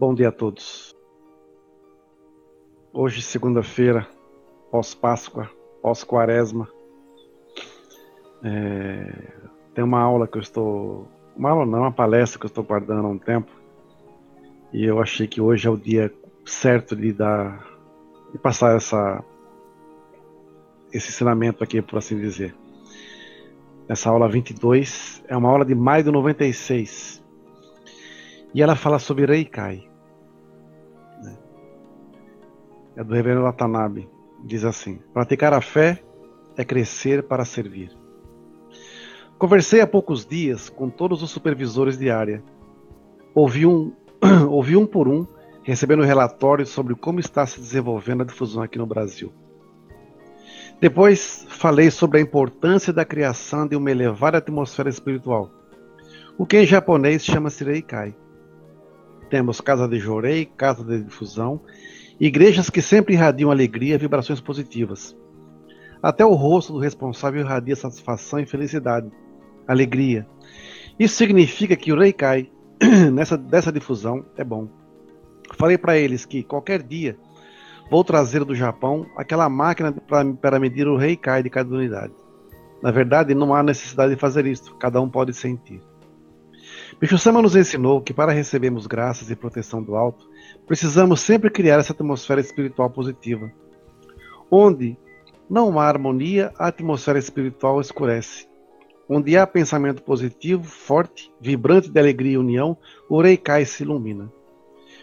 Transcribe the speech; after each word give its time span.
Bom 0.00 0.14
dia 0.14 0.30
a 0.30 0.32
todos. 0.32 0.96
Hoje, 2.90 3.20
segunda-feira, 3.20 4.08
pós-Páscoa, 4.70 5.50
pós-Quaresma, 5.82 6.66
é... 8.42 9.12
tem 9.74 9.84
uma 9.84 10.00
aula 10.00 10.26
que 10.26 10.38
eu 10.38 10.40
estou. 10.40 11.06
Uma 11.36 11.50
aula 11.50 11.66
não, 11.66 11.80
uma 11.80 11.92
palestra 11.92 12.40
que 12.40 12.46
eu 12.46 12.48
estou 12.48 12.64
guardando 12.64 13.06
há 13.06 13.10
um 13.10 13.18
tempo. 13.18 13.52
E 14.72 14.86
eu 14.86 15.02
achei 15.02 15.26
que 15.26 15.38
hoje 15.38 15.68
é 15.68 15.70
o 15.70 15.76
dia 15.76 16.10
certo 16.46 16.96
de 16.96 17.12
dar. 17.12 17.62
de 18.32 18.38
passar 18.38 18.74
essa. 18.74 19.22
esse 20.94 21.10
ensinamento 21.10 21.62
aqui, 21.62 21.82
por 21.82 21.98
assim 21.98 22.16
dizer. 22.16 22.54
Essa 23.86 24.08
aula 24.08 24.30
22 24.30 25.22
é 25.28 25.36
uma 25.36 25.50
aula 25.50 25.66
de 25.66 25.74
maio 25.74 26.04
de 26.04 26.10
96. 26.10 27.22
E 28.54 28.62
ela 28.62 28.74
fala 28.74 28.98
sobre 28.98 29.26
Reikai 29.26 29.89
é 33.00 33.04
do 33.04 33.14
reverendo 33.14 33.42
Watanabe. 33.42 34.08
Diz 34.44 34.62
assim: 34.64 35.00
Praticar 35.14 35.54
a 35.54 35.60
fé 35.62 36.02
é 36.56 36.64
crescer 36.64 37.22
para 37.22 37.46
servir. 37.46 37.90
Conversei 39.38 39.80
há 39.80 39.86
poucos 39.86 40.26
dias 40.26 40.68
com 40.68 40.90
todos 40.90 41.22
os 41.22 41.30
supervisores 41.30 41.96
de 41.96 42.10
área. 42.10 42.42
Ouvi 43.34 43.64
um, 43.64 43.92
ouvi 44.50 44.76
um 44.76 44.86
por 44.86 45.08
um, 45.08 45.26
recebendo 45.62 46.02
relatórios 46.02 46.68
sobre 46.68 46.94
como 46.94 47.20
está 47.20 47.46
se 47.46 47.58
desenvolvendo 47.58 48.22
a 48.22 48.26
difusão 48.26 48.62
aqui 48.62 48.76
no 48.76 48.86
Brasil. 48.86 49.32
Depois 50.78 51.46
falei 51.48 51.90
sobre 51.90 52.18
a 52.18 52.22
importância 52.22 52.92
da 52.92 53.04
criação 53.04 53.66
de 53.66 53.76
uma 53.76 53.90
elevada 53.90 54.38
atmosfera 54.38 54.90
espiritual, 54.90 55.50
o 56.36 56.44
que 56.44 56.58
em 56.58 56.66
japonês 56.66 57.24
chama-se 57.24 57.64
Reikai. 57.64 58.14
Temos 59.30 59.60
casa 59.60 59.88
de 59.88 59.98
Jorei, 59.98 60.44
casa 60.44 60.84
de 60.84 61.02
difusão 61.02 61.62
Igrejas 62.20 62.68
que 62.68 62.82
sempre 62.82 63.14
irradiam 63.14 63.50
alegria 63.50 63.94
e 63.94 63.98
vibrações 63.98 64.42
positivas. 64.42 65.16
Até 66.02 66.22
o 66.22 66.34
rosto 66.34 66.74
do 66.74 66.78
responsável 66.78 67.40
irradia 67.40 67.74
satisfação 67.74 68.38
e 68.38 68.44
felicidade, 68.44 69.10
alegria. 69.66 70.26
Isso 70.98 71.16
significa 71.16 71.74
que 71.74 71.90
o 71.90 71.98
Reikai, 71.98 72.50
nessa 73.10 73.38
dessa 73.38 73.72
difusão, 73.72 74.22
é 74.36 74.44
bom. 74.44 74.68
Falei 75.56 75.78
para 75.78 75.96
eles 75.96 76.26
que 76.26 76.42
qualquer 76.42 76.82
dia 76.82 77.16
vou 77.90 78.04
trazer 78.04 78.44
do 78.44 78.54
Japão 78.54 79.06
aquela 79.16 79.48
máquina 79.48 79.90
para 80.40 80.60
medir 80.60 80.86
o 80.86 80.98
Reikai 80.98 81.42
de 81.42 81.48
cada 81.48 81.74
unidade. 81.74 82.12
Na 82.82 82.90
verdade, 82.90 83.34
não 83.34 83.54
há 83.54 83.62
necessidade 83.62 84.14
de 84.14 84.20
fazer 84.20 84.44
isso, 84.46 84.74
cada 84.76 85.00
um 85.00 85.08
pode 85.08 85.32
sentir. 85.32 85.82
Bicho 87.00 87.16
Sama 87.16 87.40
nos 87.40 87.56
ensinou 87.56 88.02
que 88.02 88.12
para 88.12 88.30
recebermos 88.30 88.86
graças 88.86 89.30
e 89.30 89.36
proteção 89.36 89.82
do 89.82 89.96
alto, 89.96 90.29
precisamos 90.70 91.20
sempre 91.22 91.50
criar 91.50 91.80
essa 91.80 91.92
atmosfera 91.92 92.40
espiritual 92.40 92.88
positiva. 92.88 93.50
Onde 94.48 94.96
não 95.50 95.80
há 95.80 95.88
harmonia, 95.88 96.52
a 96.56 96.68
atmosfera 96.68 97.18
espiritual 97.18 97.80
escurece. 97.80 98.46
Onde 99.08 99.36
há 99.36 99.44
pensamento 99.48 100.00
positivo, 100.00 100.62
forte, 100.62 101.28
vibrante 101.40 101.90
de 101.90 101.98
alegria 101.98 102.34
e 102.34 102.38
união, 102.38 102.78
o 103.08 103.20
Reikai 103.20 103.64
se 103.64 103.82
ilumina. 103.82 104.32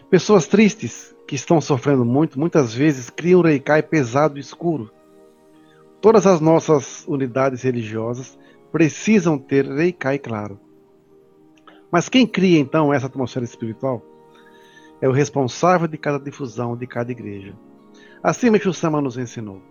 Pessoas 0.08 0.46
tristes, 0.46 1.14
que 1.26 1.34
estão 1.34 1.60
sofrendo 1.60 2.02
muito, 2.02 2.40
muitas 2.40 2.72
vezes 2.72 3.10
criam 3.10 3.40
um 3.40 3.44
Reikai 3.44 3.82
pesado 3.82 4.38
e 4.38 4.40
escuro. 4.40 4.90
Todas 6.00 6.26
as 6.26 6.40
nossas 6.40 7.04
unidades 7.06 7.60
religiosas 7.60 8.38
precisam 8.72 9.36
ter 9.36 9.66
Reikai 9.66 10.18
claro. 10.18 10.58
Mas 11.92 12.08
quem 12.08 12.26
cria 12.26 12.58
então 12.58 12.90
essa 12.90 13.06
atmosfera 13.06 13.44
espiritual? 13.44 14.02
É 15.00 15.08
o 15.08 15.12
responsável 15.12 15.86
de 15.86 15.96
cada 15.96 16.18
difusão 16.18 16.76
de 16.76 16.86
cada 16.86 17.12
igreja. 17.12 17.54
Assim 18.22 18.50
Meixo 18.50 18.72
Sama 18.72 19.00
nos 19.00 19.16
ensinou. 19.16 19.62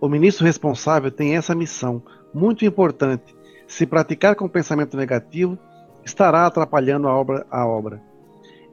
O 0.00 0.08
ministro 0.08 0.44
responsável 0.44 1.10
tem 1.10 1.36
essa 1.36 1.54
missão 1.54 2.02
muito 2.32 2.64
importante. 2.64 3.34
Se 3.66 3.86
praticar 3.86 4.34
com 4.34 4.48
pensamento 4.48 4.96
negativo, 4.96 5.58
estará 6.04 6.46
atrapalhando 6.46 7.08
a 7.08 7.14
obra, 7.14 7.46
a 7.50 7.66
obra. 7.66 8.02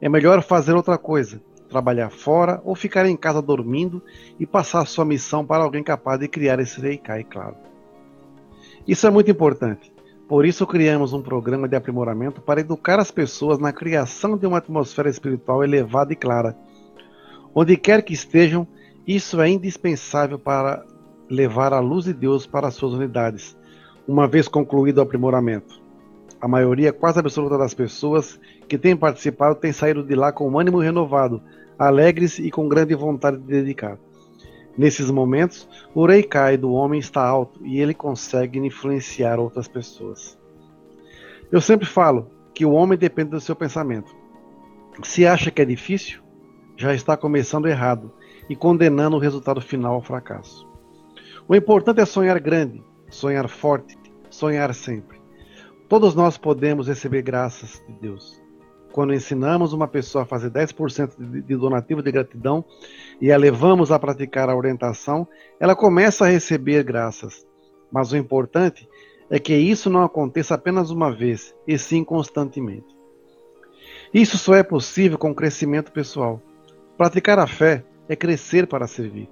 É 0.00 0.08
melhor 0.08 0.42
fazer 0.42 0.74
outra 0.74 0.98
coisa, 0.98 1.40
trabalhar 1.68 2.10
fora 2.10 2.60
ou 2.64 2.74
ficar 2.74 3.06
em 3.06 3.16
casa 3.16 3.40
dormindo 3.40 4.02
e 4.38 4.46
passar 4.46 4.86
sua 4.86 5.04
missão 5.04 5.44
para 5.44 5.62
alguém 5.62 5.82
capaz 5.82 6.18
de 6.18 6.28
criar 6.28 6.58
esse 6.58 6.80
Reikai, 6.80 7.24
claro. 7.24 7.56
Isso 8.86 9.06
é 9.06 9.10
muito 9.10 9.30
importante. 9.30 9.92
Por 10.30 10.46
isso 10.46 10.64
criamos 10.64 11.12
um 11.12 11.20
programa 11.20 11.66
de 11.66 11.74
aprimoramento 11.74 12.40
para 12.40 12.60
educar 12.60 13.00
as 13.00 13.10
pessoas 13.10 13.58
na 13.58 13.72
criação 13.72 14.38
de 14.38 14.46
uma 14.46 14.58
atmosfera 14.58 15.10
espiritual 15.10 15.64
elevada 15.64 16.12
e 16.12 16.16
clara. 16.16 16.56
Onde 17.52 17.76
quer 17.76 18.00
que 18.00 18.14
estejam, 18.14 18.64
isso 19.04 19.40
é 19.40 19.48
indispensável 19.48 20.38
para 20.38 20.84
levar 21.28 21.72
a 21.72 21.80
luz 21.80 22.04
de 22.04 22.12
Deus 22.12 22.46
para 22.46 22.68
as 22.68 22.74
suas 22.74 22.92
unidades, 22.92 23.56
uma 24.06 24.28
vez 24.28 24.46
concluído 24.46 24.98
o 24.98 25.02
aprimoramento. 25.02 25.82
A 26.40 26.46
maioria 26.46 26.92
quase 26.92 27.18
absoluta 27.18 27.58
das 27.58 27.74
pessoas 27.74 28.38
que 28.68 28.78
têm 28.78 28.96
participado 28.96 29.56
têm 29.56 29.72
saído 29.72 30.04
de 30.04 30.14
lá 30.14 30.30
com 30.30 30.56
ânimo 30.56 30.78
renovado, 30.78 31.42
alegres 31.76 32.38
e 32.38 32.52
com 32.52 32.68
grande 32.68 32.94
vontade 32.94 33.36
de 33.36 33.46
dedicar. 33.48 33.98
Nesses 34.76 35.10
momentos, 35.10 35.68
o 35.94 36.06
Reikai 36.06 36.56
do 36.56 36.72
homem 36.72 37.00
está 37.00 37.22
alto 37.22 37.64
e 37.64 37.80
ele 37.80 37.92
consegue 37.92 38.58
influenciar 38.58 39.38
outras 39.38 39.68
pessoas. 39.68 40.38
Eu 41.50 41.60
sempre 41.60 41.86
falo 41.86 42.30
que 42.54 42.64
o 42.64 42.72
homem 42.72 42.98
depende 42.98 43.30
do 43.30 43.40
seu 43.40 43.56
pensamento. 43.56 44.14
Se 45.02 45.26
acha 45.26 45.50
que 45.50 45.62
é 45.62 45.64
difícil, 45.64 46.20
já 46.76 46.94
está 46.94 47.16
começando 47.16 47.66
errado 47.66 48.12
e 48.48 48.56
condenando 48.56 49.16
o 49.16 49.20
resultado 49.20 49.60
final 49.60 49.94
ao 49.94 50.02
fracasso. 50.02 50.68
O 51.48 51.54
importante 51.54 52.00
é 52.00 52.04
sonhar 52.04 52.38
grande, 52.38 52.82
sonhar 53.10 53.48
forte, 53.48 53.98
sonhar 54.30 54.72
sempre. 54.74 55.20
Todos 55.88 56.14
nós 56.14 56.38
podemos 56.38 56.86
receber 56.86 57.22
graças 57.22 57.82
de 57.88 57.94
Deus. 57.94 58.39
Quando 58.92 59.14
ensinamos 59.14 59.72
uma 59.72 59.86
pessoa 59.86 60.22
a 60.22 60.26
fazer 60.26 60.50
10% 60.50 61.42
de 61.42 61.56
donativo 61.56 62.02
de 62.02 62.10
gratidão 62.10 62.64
e 63.20 63.30
a 63.30 63.36
levamos 63.36 63.92
a 63.92 63.98
praticar 63.98 64.48
a 64.48 64.56
orientação, 64.56 65.26
ela 65.60 65.76
começa 65.76 66.24
a 66.24 66.28
receber 66.28 66.82
graças. 66.82 67.46
Mas 67.92 68.12
o 68.12 68.16
importante 68.16 68.88
é 69.28 69.38
que 69.38 69.54
isso 69.54 69.88
não 69.88 70.02
aconteça 70.02 70.54
apenas 70.54 70.90
uma 70.90 71.12
vez, 71.12 71.54
e 71.66 71.78
sim 71.78 72.02
constantemente. 72.02 72.96
Isso 74.12 74.36
só 74.36 74.54
é 74.54 74.62
possível 74.62 75.16
com 75.16 75.32
crescimento 75.32 75.92
pessoal. 75.92 76.42
Praticar 76.98 77.38
a 77.38 77.46
fé 77.46 77.84
é 78.08 78.16
crescer 78.16 78.66
para 78.66 78.88
servir. 78.88 79.28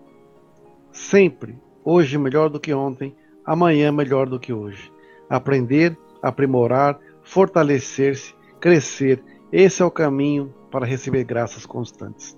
Sempre, 0.93 1.59
hoje 1.85 2.17
melhor 2.17 2.49
do 2.49 2.61
que 2.61 2.73
ontem, 2.73 3.15
amanhã 3.45 3.91
melhor 3.91 4.29
do 4.29 4.39
que 4.39 4.53
hoje. 4.53 4.93
Aprender, 5.29 5.99
aprimorar, 6.23 6.99
fortalecer-se, 7.25 8.35
crescer 8.61 9.21
esse 9.53 9.83
é 9.83 9.85
o 9.85 9.91
caminho 9.91 10.55
para 10.71 10.87
receber 10.87 11.25
graças 11.25 11.65
constantes. 11.65 12.37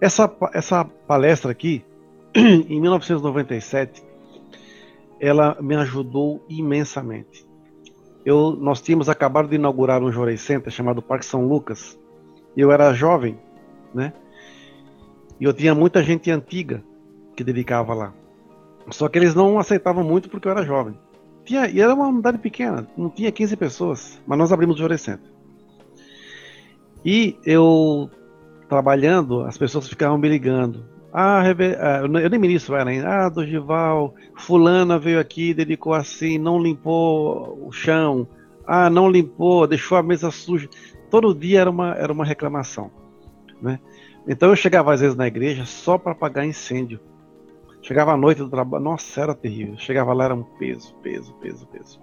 Essa, 0.00 0.34
essa 0.54 0.84
palestra 0.84 1.50
aqui, 1.50 1.84
em 2.34 2.80
1997, 2.80 4.02
ela 5.20 5.56
me 5.60 5.76
ajudou 5.76 6.44
imensamente. 6.48 7.46
Eu, 8.24 8.56
nós 8.58 8.80
tínhamos 8.80 9.08
acabado 9.08 9.48
de 9.48 9.56
inaugurar 9.56 10.02
um 10.02 10.10
Jorei 10.10 10.36
Center 10.36 10.72
chamado 10.72 11.02
Parque 11.02 11.26
São 11.26 11.46
Lucas. 11.46 11.98
Eu 12.56 12.72
era 12.72 12.92
jovem, 12.92 13.38
né? 13.94 14.12
E 15.38 15.44
eu 15.44 15.52
tinha 15.52 15.74
muita 15.74 16.02
gente 16.02 16.30
antiga 16.30 16.82
que 17.36 17.44
dedicava 17.44 17.94
lá. 17.94 18.12
Só 18.90 19.08
que 19.08 19.18
eles 19.18 19.34
não 19.34 19.58
aceitavam 19.58 20.02
muito 20.02 20.28
porque 20.28 20.48
eu 20.48 20.52
era 20.52 20.64
jovem. 20.64 20.98
Tinha, 21.50 21.68
e 21.68 21.80
era 21.80 21.92
uma 21.92 22.06
unidade 22.06 22.38
pequena, 22.38 22.86
não 22.96 23.10
tinha 23.10 23.32
15 23.32 23.56
pessoas, 23.56 24.22
mas 24.24 24.38
nós 24.38 24.52
abrimos 24.52 24.78
o 24.78 24.96
Center. 24.96 25.28
E 27.04 27.36
eu, 27.44 28.08
trabalhando, 28.68 29.40
as 29.40 29.58
pessoas 29.58 29.88
ficavam 29.88 30.16
me 30.16 30.28
ligando. 30.28 30.84
Ah, 31.12 31.40
ah 31.40 32.02
eu 32.04 32.30
nem 32.30 32.38
ministro 32.38 32.76
era 32.76 32.88
ainda. 32.88 33.08
Ah, 33.08 33.28
Dogival, 33.28 34.14
fulana 34.36 34.96
veio 34.96 35.18
aqui, 35.18 35.52
dedicou 35.52 35.92
assim, 35.92 36.38
não 36.38 36.62
limpou 36.62 37.66
o 37.66 37.72
chão. 37.72 38.28
Ah, 38.64 38.88
não 38.88 39.10
limpou, 39.10 39.66
deixou 39.66 39.98
a 39.98 40.04
mesa 40.04 40.30
suja. 40.30 40.68
Todo 41.10 41.34
dia 41.34 41.62
era 41.62 41.70
uma, 41.70 41.96
era 41.96 42.12
uma 42.12 42.24
reclamação. 42.24 42.92
Né? 43.60 43.80
Então 44.24 44.50
eu 44.50 44.56
chegava 44.56 44.94
às 44.94 45.00
vezes 45.00 45.16
na 45.16 45.26
igreja 45.26 45.64
só 45.64 45.98
para 45.98 46.12
apagar 46.12 46.46
incêndio. 46.46 47.00
Chegava 47.82 48.12
à 48.12 48.16
noite 48.16 48.38
do 48.38 48.48
trabalho, 48.48 48.84
nossa, 48.84 49.20
era 49.20 49.34
terrível. 49.34 49.76
Chegava 49.78 50.12
lá, 50.12 50.24
era 50.24 50.34
um 50.34 50.42
peso, 50.42 50.94
peso, 51.02 51.32
peso, 51.34 51.66
peso. 51.66 52.00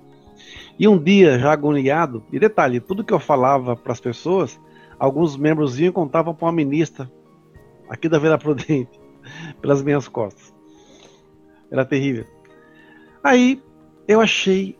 E 0.77 0.87
um 0.87 1.01
dia, 1.01 1.39
já 1.39 1.51
agoniado, 1.51 2.23
e 2.31 2.39
detalhe, 2.39 2.79
tudo 2.79 3.03
que 3.03 3.13
eu 3.13 3.19
falava 3.19 3.75
para 3.75 3.91
as 3.91 3.99
pessoas, 3.99 4.59
alguns 4.99 5.35
membros 5.35 5.79
iam 5.79 5.89
e 5.89 5.91
contavam 5.91 6.33
para 6.33 6.45
uma 6.45 6.51
ministra, 6.51 7.11
aqui 7.89 8.07
da 8.07 8.19
Vila 8.19 8.37
Prudente, 8.37 8.99
pelas 9.61 9.83
minhas 9.83 10.07
costas. 10.07 10.53
Era 11.71 11.85
terrível. 11.85 12.25
Aí, 13.23 13.61
eu 14.07 14.21
achei 14.21 14.77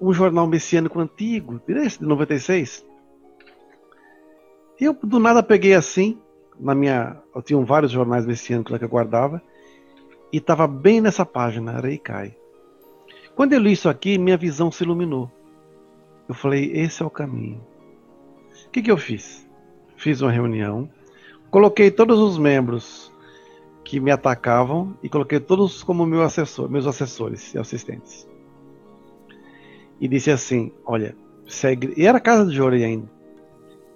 um 0.00 0.12
jornal 0.12 0.46
messiânico 0.46 0.98
antigo, 0.98 1.60
esse 1.68 1.98
de 1.98 2.06
96. 2.06 2.84
E 4.80 4.84
eu 4.84 4.94
do 4.94 5.18
nada 5.18 5.42
peguei 5.42 5.74
assim, 5.74 6.18
na 6.58 6.74
minha. 6.74 7.16
Eu 7.34 7.42
tinha 7.42 7.60
vários 7.64 7.90
jornais 7.90 8.26
messiânicos 8.26 8.72
lá 8.72 8.78
que 8.78 8.84
eu 8.84 8.88
guardava, 8.88 9.42
e 10.32 10.38
estava 10.38 10.66
bem 10.66 11.00
nessa 11.00 11.24
página, 11.24 11.80
Reikai. 11.80 12.36
Quando 13.34 13.52
eu 13.52 13.60
li 13.60 13.72
isso 13.72 13.88
aqui, 13.88 14.18
minha 14.18 14.36
visão 14.36 14.70
se 14.70 14.82
iluminou. 14.84 15.30
Eu 16.28 16.34
falei, 16.34 16.72
esse 16.72 17.02
é 17.02 17.06
o 17.06 17.10
caminho. 17.10 17.64
O 18.66 18.70
que, 18.70 18.82
que 18.82 18.90
eu 18.90 18.96
fiz? 18.96 19.48
Fiz 19.96 20.20
uma 20.20 20.30
reunião, 20.30 20.88
coloquei 21.50 21.90
todos 21.90 22.18
os 22.18 22.38
membros 22.38 23.12
que 23.84 23.98
me 23.98 24.10
atacavam 24.10 24.96
e 25.02 25.08
coloquei 25.08 25.40
todos 25.40 25.82
como 25.82 26.04
meu 26.04 26.22
assessor, 26.22 26.68
meus 26.68 26.86
assessores 26.86 27.54
e 27.54 27.58
assistentes. 27.58 28.28
E 30.00 30.06
disse 30.06 30.30
assim: 30.30 30.72
Olha, 30.84 31.16
igre... 31.64 31.94
e 31.96 32.06
era 32.06 32.20
casa 32.20 32.48
de 32.48 32.54
Jorei 32.54 32.84
ainda. 32.84 33.10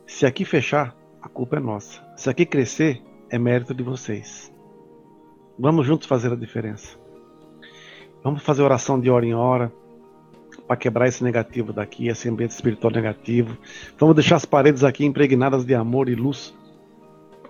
Se 0.06 0.26
aqui 0.26 0.44
fechar, 0.44 0.96
a 1.20 1.28
culpa 1.28 1.56
é 1.56 1.60
nossa. 1.60 2.02
Se 2.16 2.28
aqui 2.28 2.44
crescer, 2.44 3.02
é 3.30 3.38
mérito 3.38 3.74
de 3.74 3.82
vocês. 3.82 4.51
Vamos 5.58 5.86
juntos 5.86 6.06
fazer 6.06 6.32
a 6.32 6.36
diferença. 6.36 6.96
Vamos 8.22 8.42
fazer 8.42 8.62
oração 8.62 9.00
de 9.00 9.10
hora 9.10 9.26
em 9.26 9.34
hora 9.34 9.72
para 10.66 10.76
quebrar 10.76 11.08
esse 11.08 11.24
negativo 11.24 11.72
daqui, 11.72 12.08
esse 12.08 12.28
ambiente 12.28 12.52
espiritual 12.52 12.92
negativo. 12.92 13.56
Vamos 13.98 14.14
deixar 14.14 14.36
as 14.36 14.44
paredes 14.44 14.84
aqui 14.84 15.04
impregnadas 15.04 15.64
de 15.64 15.74
amor 15.74 16.08
e 16.08 16.14
luz 16.14 16.54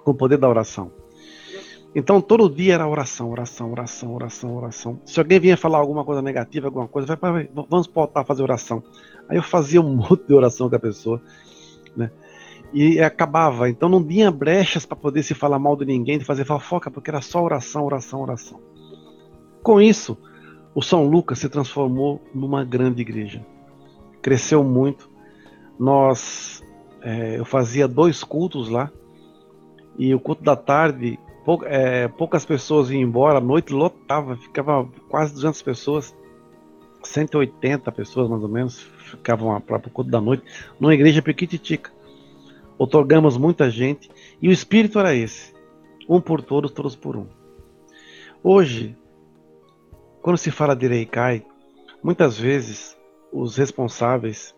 com 0.03 0.13
o 0.13 0.15
poder 0.15 0.39
da 0.39 0.49
oração. 0.49 0.91
Então 1.95 2.23
todo 2.23 2.49
dia 2.49 2.75
era 2.75 2.89
oração, 2.89 3.31
oração, 3.31 3.71
oração, 3.71 4.15
oração, 4.15 4.57
oração. 4.57 5.01
Se 5.05 5.21
alguém 5.21 5.39
vinha 5.39 5.57
falar 5.57 5.79
alguma 5.79 6.05
coisa 6.05 6.23
negativa, 6.23 6.69
alguma 6.69 6.89
coisa, 6.89 7.17
vai, 7.17 7.51
vamos 7.53 7.87
voltar 7.87 8.23
a 8.23 8.25
fazer 8.25 8.43
oração. 8.43 8.83
Aí 9.29 9.37
eu 9.37 9.43
fazia 9.43 9.81
um 9.81 9.95
monte 9.95 10.27
de 10.27 10.35
oração 10.35 10.71
com 10.71 10.77
a 10.77 10.81
pessoa, 10.81 11.21
né? 11.95 12.11
E 12.73 13.01
acabava. 13.01 13.69
Então 13.69 13.89
não 13.89 14.03
tinha 14.03 14.31
brechas 14.31 14.87
para 14.87 14.97
poder 14.97 15.23
se 15.23 15.35
falar 15.35 15.59
mal 15.59 15.77
de 15.77 15.85
ninguém, 15.85 16.19
de 16.19 16.25
fazer 16.25 16.45
fofoca, 16.45 16.91
porque 16.91 17.11
era 17.11 17.21
só 17.21 17.43
oração, 17.43 17.85
oração, 17.85 18.23
oração. 18.23 18.61
Com 19.63 19.81
isso, 19.81 20.17
o 20.75 20.83
São 20.83 21.07
Lucas 21.07 21.39
se 21.39 21.49
transformou 21.49 22.21
numa 22.35 22.65
grande 22.65 23.03
igreja. 23.03 23.45
Cresceu 24.23 24.65
muito. 24.65 25.11
Nós, 25.79 26.63
é, 27.03 27.39
eu 27.39 27.45
fazia 27.45 27.87
dois 27.87 28.25
cultos 28.25 28.69
lá 28.69 28.91
e 29.99 30.15
o 30.15 30.21
culto 30.21 30.43
da 30.43 30.57
tarde 30.57 31.19
Pou, 31.45 31.61
é, 31.65 32.07
poucas 32.07 32.45
pessoas 32.45 32.91
iam 32.91 33.01
embora, 33.01 33.39
a 33.39 33.41
noite 33.41 33.73
lotava, 33.73 34.37
ficava 34.37 34.89
quase 35.09 35.35
200 35.35 35.61
pessoas, 35.63 36.15
180 37.03 37.91
pessoas 37.91 38.31
mais 38.31 38.43
ou 38.43 38.49
menos, 38.49 38.79
ficavam 38.79 39.61
para 39.61 39.79
o 39.79 39.91
culto 39.91 40.11
da 40.11 40.21
noite, 40.21 40.45
numa 40.79 40.95
igreja 40.95 41.21
pequititica. 41.21 41.91
Otorgamos 42.79 43.37
muita 43.37 43.71
gente 43.71 44.11
e 44.41 44.49
o 44.49 44.53
espírito 44.53 44.99
era 44.99 45.15
esse: 45.15 45.55
um 46.09 46.21
por 46.21 46.43
todos, 46.43 46.71
todos 46.71 46.97
por 46.97 47.17
um. 47.17 47.27
Hoje, 48.43 48.97
quando 50.21 50.37
se 50.37 50.51
fala 50.51 50.75
de 50.75 50.87
Reikai, 50.87 51.45
muitas 52.03 52.39
vezes 52.39 52.97
os 53.33 53.57
responsáveis 53.57 54.55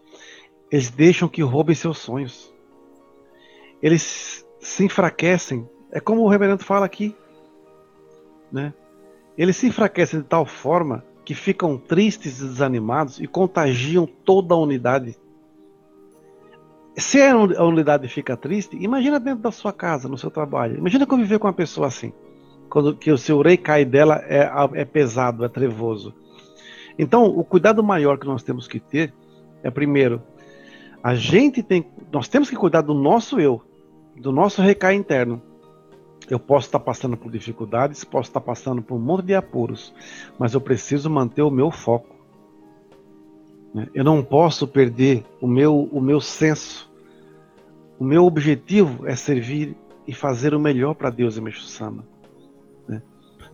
eles 0.70 0.90
deixam 0.90 1.28
que 1.28 1.42
roubem 1.42 1.74
seus 1.74 1.98
sonhos. 1.98 2.52
Eles 3.82 4.44
se 4.58 4.84
enfraquecem 4.84 5.68
é 5.94 6.00
como 6.00 6.22
o 6.22 6.28
reverendo 6.28 6.64
fala 6.64 6.84
aqui, 6.84 7.14
né? 8.50 8.74
Eles 9.38 9.56
se 9.56 9.68
enfraquecem 9.68 10.20
de 10.20 10.26
tal 10.26 10.44
forma 10.44 11.04
que 11.24 11.36
ficam 11.36 11.78
tristes 11.78 12.40
e 12.40 12.46
desanimados 12.46 13.20
e 13.20 13.28
contagiam 13.28 14.04
toda 14.04 14.54
a 14.54 14.58
unidade. 14.58 15.16
Se 16.96 17.20
a 17.20 17.64
unidade 17.64 18.06
fica 18.08 18.36
triste, 18.36 18.76
imagina 18.80 19.18
dentro 19.18 19.42
da 19.42 19.50
sua 19.50 19.72
casa, 19.72 20.08
no 20.08 20.16
seu 20.16 20.30
trabalho. 20.30 20.78
Imagina 20.78 21.06
conviver 21.06 21.38
com 21.38 21.46
uma 21.46 21.52
pessoa 21.52 21.88
assim, 21.88 22.12
quando 22.68 22.94
que 22.96 23.10
o 23.10 23.18
seu 23.18 23.40
rei 23.42 23.56
cai 23.56 23.84
dela 23.84 24.22
é, 24.26 24.48
é 24.74 24.84
pesado, 24.84 25.44
é 25.44 25.48
trevoso. 25.48 26.14
Então, 26.98 27.24
o 27.24 27.44
cuidado 27.44 27.82
maior 27.82 28.18
que 28.18 28.26
nós 28.26 28.42
temos 28.42 28.68
que 28.68 28.78
ter 28.78 29.12
é 29.62 29.70
primeiro, 29.70 30.22
a 31.02 31.14
gente 31.14 31.62
tem, 31.62 31.84
nós 32.12 32.28
temos 32.28 32.48
que 32.48 32.56
cuidar 32.56 32.82
do 32.82 32.94
nosso 32.94 33.40
eu, 33.40 33.60
do 34.16 34.30
nosso 34.30 34.62
recai 34.62 34.94
interno 34.94 35.42
eu 36.30 36.38
posso 36.38 36.68
estar 36.68 36.80
passando 36.80 37.16
por 37.16 37.30
dificuldades, 37.30 38.04
posso 38.04 38.30
estar 38.30 38.40
passando 38.40 38.82
por 38.82 38.94
um 38.94 39.00
monte 39.00 39.26
de 39.26 39.34
apuros, 39.34 39.94
mas 40.38 40.54
eu 40.54 40.60
preciso 40.60 41.10
manter 41.10 41.42
o 41.42 41.50
meu 41.50 41.70
foco. 41.70 42.13
Né? 43.74 43.88
Eu 43.92 44.04
não 44.04 44.22
posso 44.22 44.68
perder 44.68 45.24
o 45.40 45.48
meu, 45.48 45.88
o 45.90 46.00
meu 46.00 46.20
senso. 46.20 46.88
O 47.98 48.04
meu 48.04 48.24
objetivo 48.24 49.06
é 49.06 49.16
servir 49.16 49.76
e 50.06 50.14
fazer 50.14 50.54
o 50.54 50.60
melhor 50.60 50.94
para 50.94 51.10
Deus 51.10 51.36
e 51.36 51.40
Meshussama. 51.40 52.06
Né? 52.88 53.02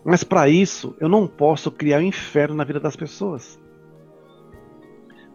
Mas 0.05 0.23
para 0.23 0.47
isso, 0.47 0.95
eu 0.99 1.09
não 1.09 1.27
posso 1.27 1.71
criar 1.71 1.99
um 1.99 2.03
inferno 2.03 2.55
na 2.55 2.63
vida 2.63 2.79
das 2.79 2.95
pessoas. 2.95 3.59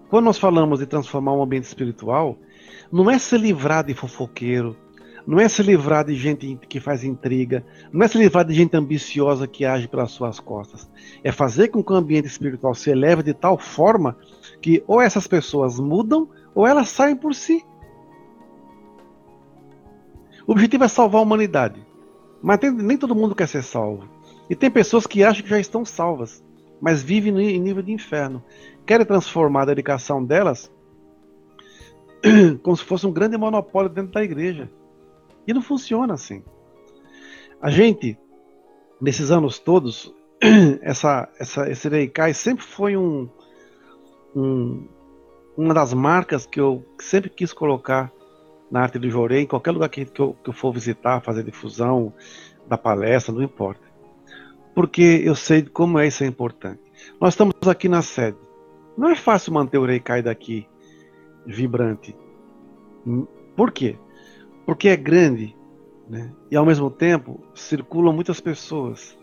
Quando 0.08 0.26
nós 0.26 0.38
falamos 0.38 0.78
de 0.78 0.86
transformar 0.86 1.32
um 1.32 1.42
ambiente 1.42 1.64
espiritual, 1.64 2.38
não 2.92 3.10
é 3.10 3.18
se 3.18 3.36
livrar 3.36 3.84
de 3.84 3.92
fofoqueiro, 3.92 4.76
não 5.26 5.40
é 5.40 5.48
se 5.48 5.60
livrar 5.60 6.04
de 6.04 6.14
gente 6.14 6.56
que 6.68 6.78
faz 6.78 7.02
intriga, 7.02 7.64
não 7.92 8.04
é 8.04 8.08
se 8.08 8.16
livrar 8.16 8.44
de 8.44 8.54
gente 8.54 8.76
ambiciosa 8.76 9.48
que 9.48 9.64
age 9.64 9.88
pelas 9.88 10.12
suas 10.12 10.38
costas. 10.38 10.88
É 11.24 11.32
fazer 11.32 11.68
com 11.68 11.82
que 11.82 11.92
o 11.92 11.96
ambiente 11.96 12.28
espiritual 12.28 12.74
se 12.74 12.90
eleve 12.90 13.24
de 13.24 13.34
tal 13.34 13.58
forma 13.58 14.16
que 14.60 14.82
ou 14.86 15.00
essas 15.00 15.26
pessoas 15.26 15.78
mudam 15.78 16.28
ou 16.54 16.66
elas 16.66 16.88
saem 16.88 17.16
por 17.16 17.34
si. 17.34 17.64
O 20.46 20.52
objetivo 20.52 20.84
é 20.84 20.88
salvar 20.88 21.20
a 21.20 21.22
humanidade. 21.22 21.84
Mas 22.42 22.58
tem, 22.58 22.70
nem 22.70 22.96
todo 22.96 23.14
mundo 23.14 23.34
quer 23.34 23.48
ser 23.48 23.62
salvo. 23.62 24.08
E 24.48 24.54
tem 24.54 24.70
pessoas 24.70 25.06
que 25.06 25.24
acham 25.24 25.42
que 25.42 25.50
já 25.50 25.58
estão 25.58 25.84
salvas, 25.84 26.44
mas 26.80 27.02
vivem 27.02 27.36
em 27.38 27.58
nível 27.58 27.82
de 27.82 27.92
inferno. 27.92 28.42
Querem 28.86 29.04
transformar 29.04 29.62
a 29.62 29.66
dedicação 29.66 30.24
delas 30.24 30.70
como 32.62 32.76
se 32.76 32.84
fosse 32.84 33.06
um 33.06 33.12
grande 33.12 33.36
monopólio 33.36 33.90
dentro 33.90 34.12
da 34.12 34.22
igreja. 34.22 34.70
E 35.46 35.52
não 35.52 35.62
funciona 35.62 36.14
assim. 36.14 36.42
A 37.60 37.70
gente, 37.70 38.18
nesses 39.00 39.30
anos 39.30 39.58
todos, 39.58 40.14
essa, 40.82 41.28
essa, 41.38 41.70
esse 41.70 41.88
Reikai 41.88 42.34
sempre 42.34 42.64
foi 42.64 42.96
um, 42.96 43.28
um, 44.36 44.86
uma 45.56 45.74
das 45.74 45.92
marcas 45.92 46.46
que 46.46 46.60
eu 46.60 46.84
sempre 47.00 47.30
quis 47.30 47.52
colocar 47.52 48.12
na 48.70 48.82
arte 48.82 48.98
do 48.98 49.08
Jorei, 49.10 49.42
em 49.42 49.46
qualquer 49.46 49.70
lugar 49.70 49.88
que, 49.88 50.04
que, 50.04 50.20
eu, 50.20 50.37
que 50.44 50.50
eu 50.50 50.54
for 50.54 50.72
visitar, 50.72 51.20
fazer 51.20 51.42
difusão, 51.42 52.12
da 52.68 52.76
palestra, 52.76 53.32
não 53.32 53.42
importa. 53.42 53.87
Porque 54.75 55.22
eu 55.25 55.34
sei 55.34 55.62
como 55.62 55.99
é 55.99 56.06
isso 56.06 56.22
é 56.22 56.26
importante. 56.26 56.82
Nós 57.20 57.34
estamos 57.34 57.54
aqui 57.66 57.88
na 57.88 58.02
sede. 58.02 58.37
Não 58.99 59.08
é 59.08 59.16
fácil 59.16 59.52
manter 59.52 59.78
o 59.78 59.87
Reikai 59.87 60.22
daqui 60.22 60.66
vibrante. 61.46 62.14
Por 63.56 63.70
quê? 63.70 63.96
porque 64.66 64.88
é 64.88 64.96
grande, 64.96 65.56
né? 66.08 66.32
E 66.50 66.56
ao 66.56 66.66
mesmo 66.66 66.90
tempo 66.90 67.40
circulam 67.54 68.12
muitas 68.12 68.40
pessoas. 68.40 69.16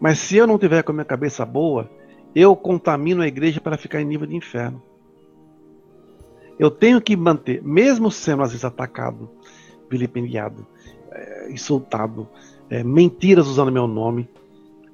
Mas 0.00 0.18
se 0.18 0.36
eu 0.36 0.46
não 0.46 0.58
tiver 0.58 0.82
com 0.82 0.90
a 0.90 0.94
minha 0.94 1.04
cabeça 1.04 1.46
boa, 1.46 1.88
eu 2.34 2.54
contamino 2.54 3.22
a 3.22 3.26
igreja 3.26 3.60
para 3.60 3.76
ficar 3.78 4.00
em 4.00 4.04
nível 4.04 4.26
de 4.26 4.36
inferno. 4.36 4.82
Eu 6.58 6.70
tenho 6.70 7.00
que 7.00 7.16
manter, 7.16 7.62
mesmo 7.62 8.10
sendo 8.10 8.42
às 8.42 8.50
vezes 8.50 8.64
atacado, 8.64 9.30
vilipendiado, 9.90 10.66
é, 11.12 11.52
insultado, 11.52 12.28
é, 12.68 12.82
mentiras 12.82 13.46
usando 13.46 13.72
meu 13.72 13.86
nome, 13.86 14.28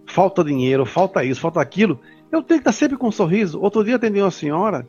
falta 0.07 0.45
dinheiro, 0.45 0.85
falta 0.85 1.25
isso, 1.25 1.41
falta 1.41 1.61
aquilo, 1.61 1.99
eu 2.31 2.43
tenho 2.43 2.61
que 2.61 2.69
estar 2.69 2.73
sempre 2.73 2.97
com 2.97 3.09
um 3.09 3.13
sorriso. 3.13 3.61
Outro 3.61 3.85
dia 3.85 3.97
atendi 3.97 4.21
uma 4.21 4.31
senhora 4.31 4.87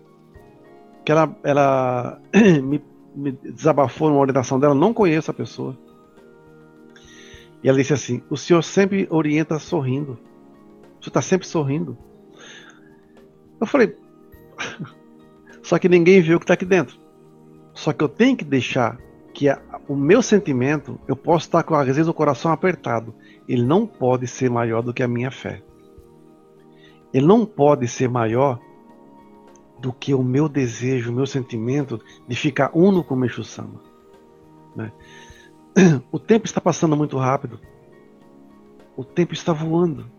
que 1.06 1.12
ela, 1.12 1.36
ela 1.44 2.22
me 2.64 2.82
me 3.16 3.32
desabafou 3.32 4.10
numa 4.10 4.20
orientação 4.20 4.60
dela, 4.60 4.76
não 4.76 4.94
conheço 4.94 5.32
a 5.32 5.34
pessoa. 5.34 5.78
E 7.64 7.70
ela 7.70 7.78
disse 7.78 7.94
assim: 7.94 8.22
O 8.30 8.36
senhor 8.36 8.62
sempre 8.62 9.08
orienta 9.10 9.58
sorrindo. 9.58 10.14
O 11.00 11.04
senhor 11.04 11.08
está 11.08 11.22
sempre 11.22 11.48
sorrindo. 11.48 11.98
Eu 13.60 13.68
falei: 13.68 13.96
Só 15.64 15.80
que 15.80 15.90
ninguém 15.90 16.22
viu 16.22 16.38
o 16.38 16.40
que 16.40 16.44
está 16.44 16.54
aqui 16.54 16.66
dentro. 16.66 17.00
Só 17.74 17.92
que 17.92 18.04
eu 18.04 18.10
tenho 18.10 18.38
que 18.38 18.46
deixar 18.46 18.98
que 19.34 19.50
a, 19.50 19.62
o 19.88 19.96
meu 19.96 20.22
sentimento, 20.22 21.00
eu 21.08 21.16
posso 21.16 21.48
estar 21.48 21.64
com 21.64 21.76
às 21.76 21.86
vezes 21.86 22.08
o 22.08 22.14
coração 22.14 22.52
apertado. 22.52 23.14
Ele 23.48 23.64
não 23.64 23.86
pode 23.86 24.28
ser 24.28 24.50
maior 24.50 24.82
do 24.82 24.94
que 24.94 25.04
a 25.04 25.08
minha 25.08 25.30
fé. 25.30 25.62
Ele 27.14 27.26
não 27.26 27.46
pode 27.46 27.88
ser 27.88 28.10
maior 28.10 28.60
do 29.80 29.92
que 29.92 30.14
o 30.14 30.24
meu 30.24 30.48
desejo, 30.48 31.12
o 31.12 31.16
meu 31.16 31.26
sentimento 31.26 32.00
de 32.28 32.36
ficar 32.36 32.72
uno 32.74 33.04
com 33.04 33.14
o 33.14 33.18
Meixo 33.18 33.44
Sama. 33.44 33.82
Né? 34.76 34.92
O 36.12 36.18
tempo 36.18 36.46
está 36.46 36.62
passando 36.62 36.96
muito 36.96 37.18
rápido. 37.18 37.60
O 38.96 39.04
tempo 39.04 39.34
está 39.34 39.52
voando. 39.52 40.10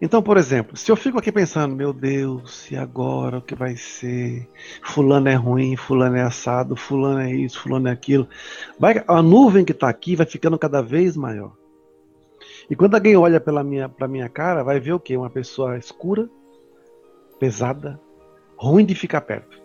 Então, 0.00 0.22
por 0.22 0.36
exemplo, 0.36 0.76
se 0.76 0.92
eu 0.92 0.96
fico 0.96 1.18
aqui 1.18 1.32
pensando, 1.32 1.74
meu 1.74 1.92
Deus, 1.92 2.70
e 2.70 2.76
agora 2.76 3.38
o 3.38 3.42
que 3.42 3.54
vai 3.54 3.76
ser? 3.76 4.48
Fulano 4.80 5.28
é 5.28 5.34
ruim, 5.34 5.76
fulano 5.76 6.16
é 6.16 6.22
assado, 6.22 6.76
fulano 6.76 7.18
é 7.18 7.32
isso, 7.32 7.60
fulano 7.60 7.88
é 7.88 7.90
aquilo. 7.90 8.28
Vai, 8.78 9.02
a 9.08 9.20
nuvem 9.20 9.64
que 9.64 9.72
está 9.72 9.88
aqui 9.88 10.14
vai 10.14 10.24
ficando 10.24 10.56
cada 10.56 10.80
vez 10.80 11.16
maior. 11.16 11.52
E 12.70 12.76
quando 12.76 12.94
alguém 12.94 13.16
olha 13.16 13.40
pela 13.40 13.64
minha, 13.64 13.90
minha 14.08 14.28
cara, 14.28 14.62
vai 14.62 14.78
ver 14.78 14.92
o 14.92 15.00
quê? 15.00 15.16
Uma 15.16 15.30
pessoa 15.30 15.76
escura, 15.76 16.30
pesada, 17.40 18.00
ruim 18.56 18.84
de 18.84 18.94
ficar 18.94 19.22
perto. 19.22 19.60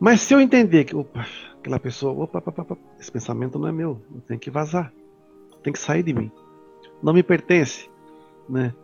Mas 0.00 0.22
se 0.22 0.34
eu 0.34 0.40
entender 0.40 0.84
que 0.84 0.96
opa, 0.96 1.24
aquela 1.56 1.78
pessoa, 1.78 2.24
opa, 2.24 2.38
opa, 2.38 2.62
opa, 2.62 2.78
esse 2.98 3.12
pensamento 3.12 3.60
não 3.60 3.68
é 3.68 3.72
meu, 3.72 4.02
tem 4.26 4.38
que 4.38 4.50
vazar, 4.50 4.92
tem 5.62 5.72
que 5.72 5.78
sair 5.78 6.02
de 6.02 6.12
mim, 6.12 6.32
não 7.00 7.12
me 7.12 7.22
pertence 7.22 7.91
né? 8.48 8.74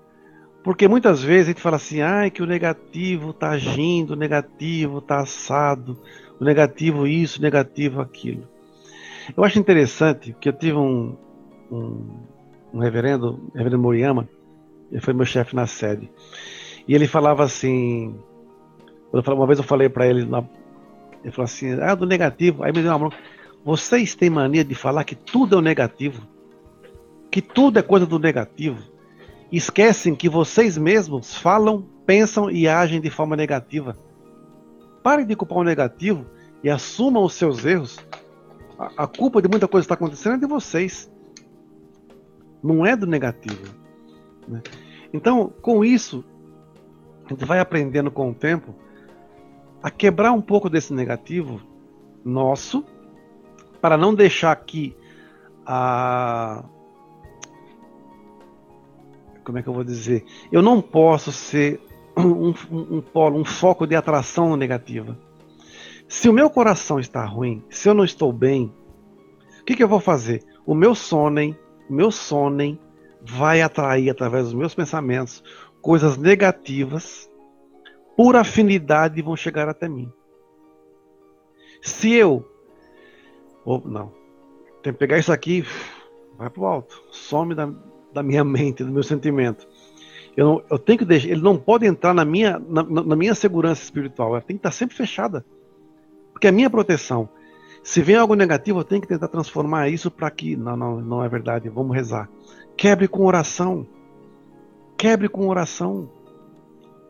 Porque 0.62 0.88
muitas 0.88 1.22
vezes 1.22 1.46
a 1.46 1.50
gente 1.52 1.62
fala 1.62 1.76
assim, 1.76 2.00
ai, 2.00 2.30
que 2.30 2.42
o 2.42 2.46
negativo 2.46 3.30
está 3.30 3.50
agindo, 3.50 4.10
o 4.10 4.16
negativo 4.16 4.98
está 4.98 5.20
assado, 5.20 5.98
o 6.38 6.44
negativo 6.44 7.06
isso, 7.06 7.38
o 7.38 7.42
negativo 7.42 8.00
aquilo. 8.00 8.46
Eu 9.36 9.44
acho 9.44 9.58
interessante 9.58 10.36
que 10.38 10.48
eu 10.48 10.52
tive 10.52 10.76
um, 10.76 11.16
um, 11.70 12.06
um 12.74 12.78
reverendo, 12.80 13.50
reverendo 13.54 13.78
Moriyama, 13.78 14.28
ele 14.90 15.00
foi 15.00 15.14
meu 15.14 15.24
chefe 15.24 15.54
na 15.54 15.66
sede, 15.66 16.10
e 16.86 16.94
ele 16.94 17.06
falava 17.06 17.44
assim, 17.44 18.14
uma 19.12 19.46
vez 19.46 19.58
eu 19.58 19.64
falei 19.64 19.88
para 19.88 20.06
ele, 20.06 20.20
ele 20.20 21.32
falou 21.32 21.44
assim, 21.44 21.80
ah, 21.80 21.94
do 21.94 22.06
negativo, 22.06 22.62
aí 22.62 22.72
me 22.72 22.82
deu 22.82 22.90
uma 22.90 22.98
bronca, 22.98 23.16
vocês 23.64 24.14
têm 24.14 24.30
mania 24.30 24.64
de 24.64 24.74
falar 24.74 25.04
que 25.04 25.14
tudo 25.14 25.54
é 25.54 25.58
o 25.58 25.62
negativo, 25.62 26.26
que 27.30 27.40
tudo 27.40 27.78
é 27.78 27.82
coisa 27.82 28.06
do 28.06 28.18
negativo 28.18 28.97
esquecem 29.50 30.14
que 30.14 30.28
vocês 30.28 30.76
mesmos 30.76 31.34
falam, 31.34 31.86
pensam 32.04 32.50
e 32.50 32.68
agem 32.68 33.00
de 33.00 33.10
forma 33.10 33.36
negativa. 33.36 33.96
Parem 35.02 35.26
de 35.26 35.34
culpar 35.34 35.58
o 35.58 35.64
negativo 35.64 36.26
e 36.62 36.68
assumam 36.68 37.24
os 37.24 37.34
seus 37.34 37.64
erros. 37.64 37.98
A, 38.78 39.04
a 39.04 39.06
culpa 39.06 39.40
de 39.40 39.48
muita 39.48 39.66
coisa 39.66 39.86
que 39.86 39.92
está 39.92 39.94
acontecendo 39.94 40.34
é 40.34 40.38
de 40.38 40.46
vocês. 40.46 41.10
Não 42.62 42.84
é 42.84 42.96
do 42.96 43.06
negativo. 43.06 43.74
Né? 44.46 44.62
Então, 45.12 45.52
com 45.62 45.84
isso, 45.84 46.24
a 47.24 47.28
gente 47.30 47.44
vai 47.44 47.60
aprendendo 47.60 48.10
com 48.10 48.30
o 48.30 48.34
tempo 48.34 48.74
a 49.82 49.90
quebrar 49.90 50.32
um 50.32 50.40
pouco 50.40 50.68
desse 50.68 50.92
negativo 50.92 51.60
nosso, 52.24 52.84
para 53.80 53.96
não 53.96 54.14
deixar 54.14 54.54
que 54.56 54.96
a 55.64 56.64
como 59.48 59.58
é 59.58 59.62
que 59.62 59.68
eu 59.70 59.72
vou 59.72 59.82
dizer? 59.82 60.26
Eu 60.52 60.60
não 60.60 60.82
posso 60.82 61.32
ser 61.32 61.80
um, 62.14 62.50
um, 62.70 62.96
um 62.98 63.00
polo, 63.00 63.38
um 63.38 63.46
foco 63.46 63.86
de 63.86 63.96
atração 63.96 64.56
negativa. 64.56 65.16
Se 66.06 66.28
o 66.28 66.34
meu 66.34 66.50
coração 66.50 67.00
está 67.00 67.24
ruim, 67.24 67.64
se 67.70 67.88
eu 67.88 67.94
não 67.94 68.04
estou 68.04 68.30
bem, 68.30 68.70
o 69.60 69.64
que, 69.64 69.74
que 69.74 69.82
eu 69.82 69.88
vou 69.88 70.00
fazer? 70.00 70.44
O 70.66 70.74
meu 70.74 70.94
sonem, 70.94 71.56
meu 71.88 72.10
sonem 72.10 72.78
vai 73.22 73.62
atrair 73.62 74.10
através 74.10 74.44
dos 74.44 74.54
meus 74.54 74.74
pensamentos 74.74 75.42
coisas 75.80 76.18
negativas, 76.18 77.30
por 78.18 78.36
afinidade 78.36 79.22
vão 79.22 79.34
chegar 79.34 79.66
até 79.66 79.88
mim. 79.88 80.12
Se 81.80 82.12
eu, 82.12 82.46
ou 83.64 83.80
não, 83.86 84.12
tem 84.82 84.92
que 84.92 84.98
pegar 84.98 85.18
isso 85.18 85.32
aqui, 85.32 85.64
vai 86.36 86.50
pro 86.50 86.66
alto, 86.66 87.02
some 87.10 87.54
da, 87.54 87.72
da 88.12 88.22
minha 88.22 88.44
mente, 88.44 88.84
do 88.84 88.92
meu 88.92 89.02
sentimento. 89.02 89.66
Eu, 90.36 90.46
não, 90.46 90.62
eu 90.70 90.78
tenho 90.78 90.98
que 90.98 91.04
deixar, 91.04 91.28
ele 91.28 91.42
não 91.42 91.56
pode 91.56 91.84
entrar 91.84 92.14
na 92.14 92.24
minha, 92.24 92.58
na, 92.58 92.82
na, 92.82 93.16
minha 93.16 93.34
segurança 93.34 93.82
espiritual, 93.82 94.30
ela 94.30 94.40
tem 94.40 94.56
que 94.56 94.60
estar 94.60 94.70
sempre 94.70 94.96
fechada. 94.96 95.44
Porque 96.32 96.46
é 96.46 96.50
a 96.50 96.52
minha 96.52 96.70
proteção. 96.70 97.28
Se 97.82 98.00
vem 98.02 98.16
algo 98.16 98.34
negativo, 98.34 98.80
eu 98.80 98.84
tenho 98.84 99.00
que 99.00 99.08
tentar 99.08 99.28
transformar 99.28 99.88
isso 99.88 100.10
para 100.10 100.30
que. 100.30 100.56
Não, 100.56 100.76
não, 100.76 101.00
não 101.00 101.24
é 101.24 101.28
verdade, 101.28 101.68
vamos 101.68 101.96
rezar. 101.96 102.28
Quebre 102.76 103.08
com 103.08 103.24
oração. 103.24 103.86
Quebre 104.96 105.28
com 105.28 105.48
oração. 105.48 106.08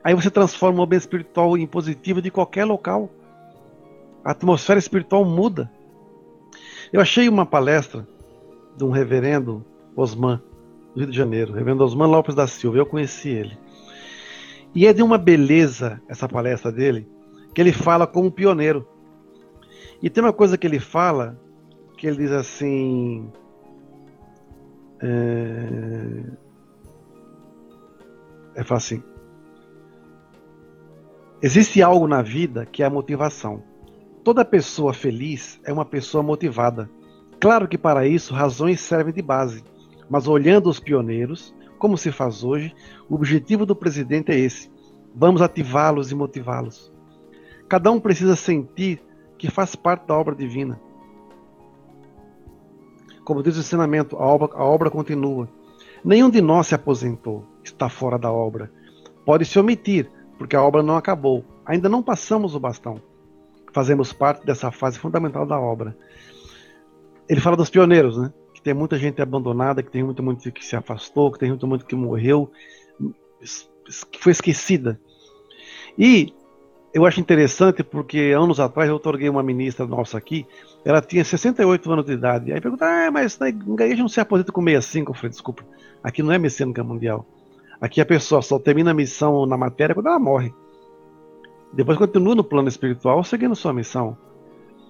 Aí 0.02 0.14
você 0.14 0.30
transforma 0.30 0.82
o 0.82 0.86
bem 0.86 0.98
espiritual 0.98 1.58
em 1.58 1.66
positivo 1.66 2.22
de 2.22 2.30
qualquer 2.30 2.64
local. 2.64 3.10
A 4.24 4.30
atmosfera 4.30 4.78
espiritual 4.78 5.24
muda. 5.24 5.70
Eu 6.92 7.00
achei 7.00 7.28
uma 7.28 7.44
palestra 7.44 8.06
de 8.76 8.84
um 8.84 8.90
reverendo 8.90 9.62
Osman 9.94 10.40
do 10.98 11.04
Rio 11.04 11.10
de 11.12 11.16
Janeiro, 11.16 11.52
Reverendo 11.52 11.84
Osman 11.84 12.08
Lopes 12.08 12.34
da 12.34 12.46
Silva. 12.46 12.78
Eu 12.78 12.86
conheci 12.86 13.28
ele. 13.28 13.56
E 14.74 14.86
é 14.86 14.92
de 14.92 15.02
uma 15.02 15.16
beleza 15.16 16.00
essa 16.08 16.28
palestra 16.28 16.72
dele, 16.72 17.08
que 17.54 17.60
ele 17.60 17.72
fala 17.72 18.06
como 18.06 18.32
pioneiro. 18.32 18.86
E 20.02 20.10
tem 20.10 20.22
uma 20.22 20.32
coisa 20.32 20.58
que 20.58 20.66
ele 20.66 20.80
fala, 20.80 21.40
que 21.96 22.06
ele 22.06 22.16
diz 22.16 22.32
assim. 22.32 23.30
É, 25.00 26.24
é 28.56 28.64
fala 28.64 28.78
assim. 28.78 29.02
Existe 31.40 31.80
algo 31.80 32.08
na 32.08 32.20
vida 32.20 32.66
que 32.66 32.82
é 32.82 32.86
a 32.86 32.90
motivação. 32.90 33.62
Toda 34.24 34.44
pessoa 34.44 34.92
feliz 34.92 35.60
é 35.64 35.72
uma 35.72 35.84
pessoa 35.84 36.22
motivada. 36.22 36.90
Claro 37.40 37.68
que 37.68 37.78
para 37.78 38.06
isso 38.06 38.34
razões 38.34 38.80
servem 38.80 39.14
de 39.14 39.22
base. 39.22 39.62
Mas 40.08 40.26
olhando 40.26 40.68
os 40.68 40.80
pioneiros, 40.80 41.54
como 41.78 41.96
se 41.96 42.10
faz 42.10 42.42
hoje, 42.42 42.74
o 43.08 43.14
objetivo 43.14 43.64
do 43.64 43.76
presidente 43.76 44.32
é 44.32 44.38
esse: 44.38 44.70
vamos 45.14 45.42
ativá-los 45.42 46.10
e 46.10 46.14
motivá-los. 46.14 46.92
Cada 47.68 47.90
um 47.90 48.00
precisa 48.00 48.34
sentir 48.34 49.02
que 49.36 49.50
faz 49.50 49.76
parte 49.76 50.06
da 50.06 50.16
obra 50.16 50.34
divina. 50.34 50.80
Como 53.24 53.42
diz 53.42 53.56
o 53.56 53.60
ensinamento, 53.60 54.16
a 54.16 54.26
obra, 54.26 54.48
a 54.54 54.64
obra 54.64 54.90
continua. 54.90 55.48
Nenhum 56.02 56.30
de 56.30 56.40
nós 56.40 56.68
se 56.68 56.74
aposentou, 56.74 57.44
está 57.62 57.88
fora 57.88 58.18
da 58.18 58.32
obra. 58.32 58.72
Pode 59.24 59.44
se 59.44 59.58
omitir, 59.58 60.10
porque 60.38 60.56
a 60.56 60.62
obra 60.62 60.82
não 60.82 60.96
acabou. 60.96 61.44
Ainda 61.66 61.88
não 61.88 62.02
passamos 62.02 62.54
o 62.54 62.60
bastão. 62.60 63.02
Fazemos 63.74 64.12
parte 64.12 64.46
dessa 64.46 64.70
fase 64.70 64.98
fundamental 64.98 65.44
da 65.44 65.60
obra. 65.60 65.96
Ele 67.28 67.40
fala 67.40 67.56
dos 67.56 67.68
pioneiros, 67.68 68.16
né? 68.16 68.32
Tem 68.68 68.74
muita 68.74 68.98
gente 68.98 69.22
abandonada, 69.22 69.82
que 69.82 69.90
tem 69.90 70.02
muita 70.02 70.22
gente 70.22 70.52
que 70.52 70.62
se 70.62 70.76
afastou, 70.76 71.32
que 71.32 71.38
tem 71.38 71.48
muita 71.48 71.66
gente 71.66 71.86
que 71.86 71.96
morreu, 71.96 72.52
que 74.12 74.18
foi 74.18 74.30
esquecida. 74.32 75.00
E 75.96 76.34
eu 76.92 77.06
acho 77.06 77.18
interessante 77.18 77.82
porque 77.82 78.34
anos 78.36 78.60
atrás 78.60 78.90
eu 78.90 78.96
otorguei 78.96 79.26
uma 79.26 79.42
ministra 79.42 79.86
nossa 79.86 80.18
aqui, 80.18 80.46
ela 80.84 81.00
tinha 81.00 81.24
68 81.24 81.90
anos 81.90 82.04
de 82.04 82.12
idade. 82.12 82.52
Aí 82.52 82.60
pergunta, 82.60 82.84
ah, 82.84 83.10
mas 83.10 83.38
na 83.38 83.48
igreja 83.48 84.02
não 84.02 84.08
se 84.08 84.20
aposenta 84.20 84.52
com 84.52 84.62
65. 84.62 85.12
Eu 85.12 85.14
falei, 85.14 85.30
desculpa, 85.30 85.64
aqui 86.04 86.22
não 86.22 86.30
é 86.30 86.36
messiânica 86.36 86.84
mundial. 86.84 87.24
Aqui 87.80 88.02
a 88.02 88.06
pessoa 88.06 88.42
só 88.42 88.58
termina 88.58 88.90
a 88.90 88.94
missão 88.94 89.46
na 89.46 89.56
matéria 89.56 89.94
quando 89.94 90.08
ela 90.08 90.18
morre. 90.18 90.52
Depois 91.72 91.96
continua 91.96 92.34
no 92.34 92.44
plano 92.44 92.68
espiritual 92.68 93.24
seguindo 93.24 93.56
sua 93.56 93.72
missão. 93.72 94.14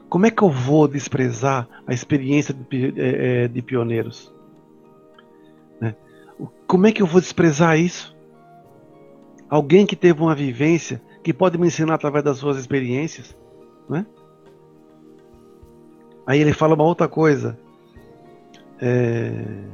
Como 0.08 0.26
é 0.26 0.30
que 0.30 0.42
eu 0.42 0.50
vou 0.50 0.88
desprezar 0.88 1.68
a 1.86 1.92
experiência 1.92 2.54
de, 2.54 2.94
é, 2.96 3.44
é, 3.44 3.48
de 3.48 3.60
pioneiros? 3.60 4.32
Né? 5.80 5.94
Como 6.66 6.86
é 6.86 6.92
que 6.92 7.02
eu 7.02 7.06
vou 7.06 7.20
desprezar 7.20 7.78
isso? 7.78 8.16
Alguém 9.48 9.86
que 9.86 9.96
teve 9.96 10.20
uma 10.20 10.34
vivência 10.34 11.02
que 11.22 11.32
pode 11.32 11.58
me 11.58 11.66
ensinar 11.66 11.94
através 11.94 12.24
das 12.24 12.38
suas 12.38 12.56
experiências, 12.56 13.36
né? 13.88 14.06
Aí 16.26 16.40
ele 16.40 16.52
fala 16.52 16.74
uma 16.74 16.84
outra 16.84 17.08
coisa. 17.08 17.58
É... 18.80 19.64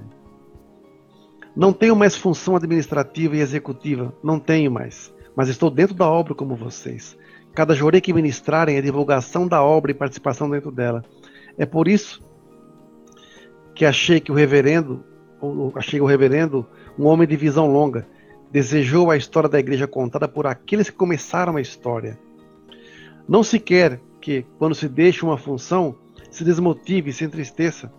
Não 1.55 1.73
tenho 1.73 1.95
mais 1.95 2.17
função 2.17 2.57
administrativa 2.57 3.37
e 3.37 3.41
executiva, 3.41 4.15
não 4.23 4.39
tenho 4.39 4.71
mais, 4.71 5.13
mas 5.37 5.49
estou 5.49 5.71
dentro 5.71 5.95
da 5.95 6.09
obra 6.09 6.35
como 6.35 6.57
vocês. 6.57 7.17
Cada 7.55 7.75
jorei 7.75 8.01
que 8.01 8.13
ministrarem 8.13 8.77
é 8.77 8.83
divulgação 8.83 9.47
da 9.47 9.63
obra 9.63 9.91
e 9.91 9.95
participação 9.95 10.51
dentro 10.51 10.73
dela. 10.73 11.05
É 11.57 11.65
por 11.65 11.87
isso 11.87 12.23
que 13.75 13.85
achei 13.85 14.21
que 14.21 14.33
o 14.33 14.35
reverendo, 14.35 15.05
achei 15.77 16.01
o 16.01 16.05
reverendo 16.05 16.67
um 16.99 17.07
homem 17.07 17.27
de 17.27 17.37
visão 17.37 17.71
longa, 17.71 18.07
desejou 18.51 19.11
a 19.11 19.17
história 19.17 19.49
da 19.49 19.59
igreja 19.59 19.87
contada 19.87 20.29
por 20.29 20.47
aqueles 20.47 20.91
que 20.91 20.97
começaram 20.97 21.57
a 21.57 21.61
história. 21.61 22.19
Não 23.29 23.43
se 23.43 23.59
quer 23.59 24.01
que, 24.21 24.45
quando 24.59 24.75
se 24.75 24.89
deixa 24.89 25.25
uma 25.25 25.39
função, 25.39 25.97
se 26.31 26.45
desmotive 26.45 27.13
se 27.13 27.25
entristeça. 27.25 27.93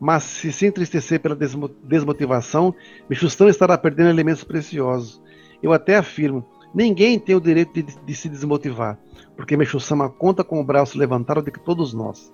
Mas 0.00 0.24
se 0.24 0.52
se 0.52 0.66
entristecer 0.66 1.20
pela 1.20 1.36
desmotivação, 1.82 2.74
Michustão 3.08 3.48
estará 3.48 3.78
perdendo 3.78 4.10
elementos 4.10 4.44
preciosos. 4.44 5.22
Eu 5.62 5.72
até 5.72 5.96
afirmo 5.96 6.44
Ninguém 6.74 7.18
tem 7.18 7.36
o 7.36 7.40
direito 7.40 7.72
de, 7.72 7.82
de 7.82 8.14
se 8.14 8.28
desmotivar, 8.28 8.98
porque 9.36 9.56
Meixo 9.56 9.78
Sama 9.78 10.10
conta 10.10 10.42
com 10.42 10.60
o 10.60 10.64
braço 10.64 10.98
levantado 10.98 11.40
de 11.40 11.52
todos 11.52 11.94
nós. 11.94 12.32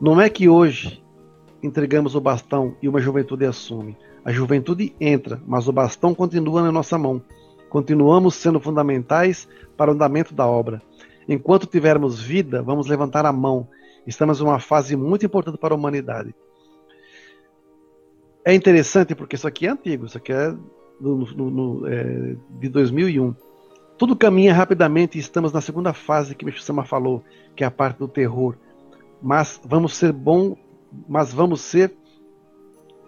Não 0.00 0.20
é 0.20 0.30
que 0.30 0.48
hoje 0.48 1.02
entregamos 1.62 2.14
o 2.14 2.20
bastão 2.20 2.76
e 2.80 2.88
uma 2.88 3.00
juventude 3.00 3.44
assume. 3.44 3.96
A 4.24 4.30
juventude 4.30 4.94
entra, 5.00 5.42
mas 5.46 5.66
o 5.66 5.72
bastão 5.72 6.14
continua 6.14 6.62
na 6.62 6.70
nossa 6.70 6.96
mão. 6.96 7.20
Continuamos 7.68 8.36
sendo 8.36 8.60
fundamentais 8.60 9.48
para 9.76 9.90
o 9.90 9.94
andamento 9.94 10.34
da 10.34 10.46
obra. 10.46 10.80
Enquanto 11.28 11.66
tivermos 11.66 12.20
vida, 12.20 12.62
vamos 12.62 12.86
levantar 12.86 13.26
a 13.26 13.32
mão. 13.32 13.68
Estamos 14.06 14.40
em 14.40 14.44
uma 14.44 14.60
fase 14.60 14.96
muito 14.96 15.26
importante 15.26 15.58
para 15.58 15.74
a 15.74 15.76
humanidade. 15.76 16.34
É 18.44 18.54
interessante 18.54 19.14
porque 19.14 19.34
isso 19.34 19.48
aqui 19.48 19.66
é 19.66 19.70
antigo, 19.70 20.06
isso 20.06 20.16
aqui 20.16 20.32
é, 20.32 20.54
no, 21.00 21.18
no, 21.18 21.50
no, 21.50 21.86
é 21.86 22.36
de 22.58 22.68
2001. 22.68 23.34
Tudo 23.98 24.14
caminha 24.14 24.52
rapidamente 24.52 25.16
e 25.16 25.20
estamos 25.20 25.52
na 25.52 25.60
segunda 25.60 25.92
fase 25.92 26.34
que 26.34 26.44
Micho 26.44 26.62
Sama 26.62 26.84
falou, 26.84 27.24
que 27.54 27.64
é 27.64 27.66
a 27.66 27.70
parte 27.70 27.98
do 27.98 28.08
terror. 28.08 28.56
Mas 29.22 29.60
vamos 29.64 29.96
ser 29.96 30.12
bom, 30.12 30.56
mas 31.08 31.32
vamos 31.32 31.60
ser 31.62 31.94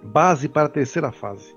base 0.03 0.49
para 0.49 0.67
a 0.67 0.71
terceira 0.71 1.13
fase. 1.13 1.55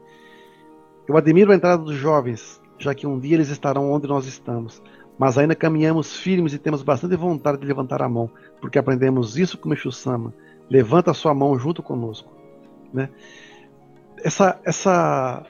Eu 1.07 1.15
admiro 1.17 1.51
a 1.51 1.55
entrada 1.55 1.81
dos 1.81 1.95
jovens, 1.95 2.61
já 2.77 2.93
que 2.93 3.07
um 3.07 3.19
dia 3.19 3.35
eles 3.35 3.49
estarão 3.49 3.91
onde 3.91 4.07
nós 4.07 4.25
estamos. 4.25 4.81
Mas 5.17 5.37
ainda 5.37 5.55
caminhamos 5.55 6.17
firmes 6.17 6.53
e 6.53 6.59
temos 6.59 6.81
bastante 6.81 7.15
vontade 7.15 7.59
de 7.59 7.67
levantar 7.67 8.01
a 8.01 8.09
mão, 8.09 8.29
porque 8.59 8.79
aprendemos 8.79 9.37
isso 9.37 9.57
com 9.57 9.69
Micho 9.69 9.91
Sama. 9.91 10.33
Levanta 10.69 11.11
a 11.11 11.13
sua 11.13 11.33
mão 11.33 11.57
junto 11.59 11.83
conosco. 11.83 12.31
Né? 12.93 13.09
Essa, 14.23 14.59
essa. 14.63 15.45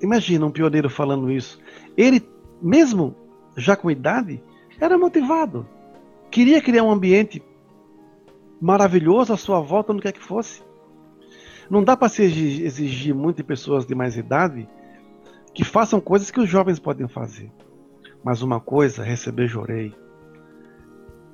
Imagina 0.00 0.46
um 0.46 0.50
pioneiro 0.50 0.88
falando 0.88 1.30
isso. 1.30 1.60
Ele 1.96 2.26
mesmo 2.60 3.14
já 3.56 3.76
com 3.76 3.90
idade, 3.90 4.42
era 4.80 4.96
motivado. 4.96 5.66
Queria 6.30 6.60
criar 6.60 6.84
um 6.84 6.90
ambiente 6.90 7.42
maravilhoso 8.60 9.32
à 9.32 9.36
sua 9.36 9.60
volta, 9.60 9.92
no 9.92 10.00
que 10.00 10.08
é 10.08 10.12
que 10.12 10.22
fosse. 10.22 10.62
Não 11.68 11.82
dá 11.82 11.96
para 11.96 12.08
se 12.08 12.22
exigir 12.22 13.14
muito 13.14 13.38
de 13.38 13.44
pessoas 13.44 13.86
de 13.86 13.94
mais 13.94 14.16
idade 14.16 14.68
que 15.54 15.64
façam 15.64 16.00
coisas 16.00 16.30
que 16.30 16.40
os 16.40 16.48
jovens 16.48 16.78
podem 16.78 17.08
fazer. 17.08 17.50
Mas 18.22 18.42
uma 18.42 18.60
coisa, 18.60 19.02
receber 19.02 19.46
jorei, 19.46 19.94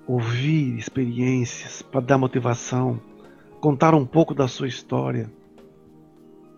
ouvir 0.06 0.78
experiências 0.78 1.82
para 1.82 2.00
dar 2.00 2.18
motivação, 2.18 3.00
contar 3.60 3.94
um 3.94 4.06
pouco 4.06 4.34
da 4.34 4.46
sua 4.46 4.68
história. 4.68 5.30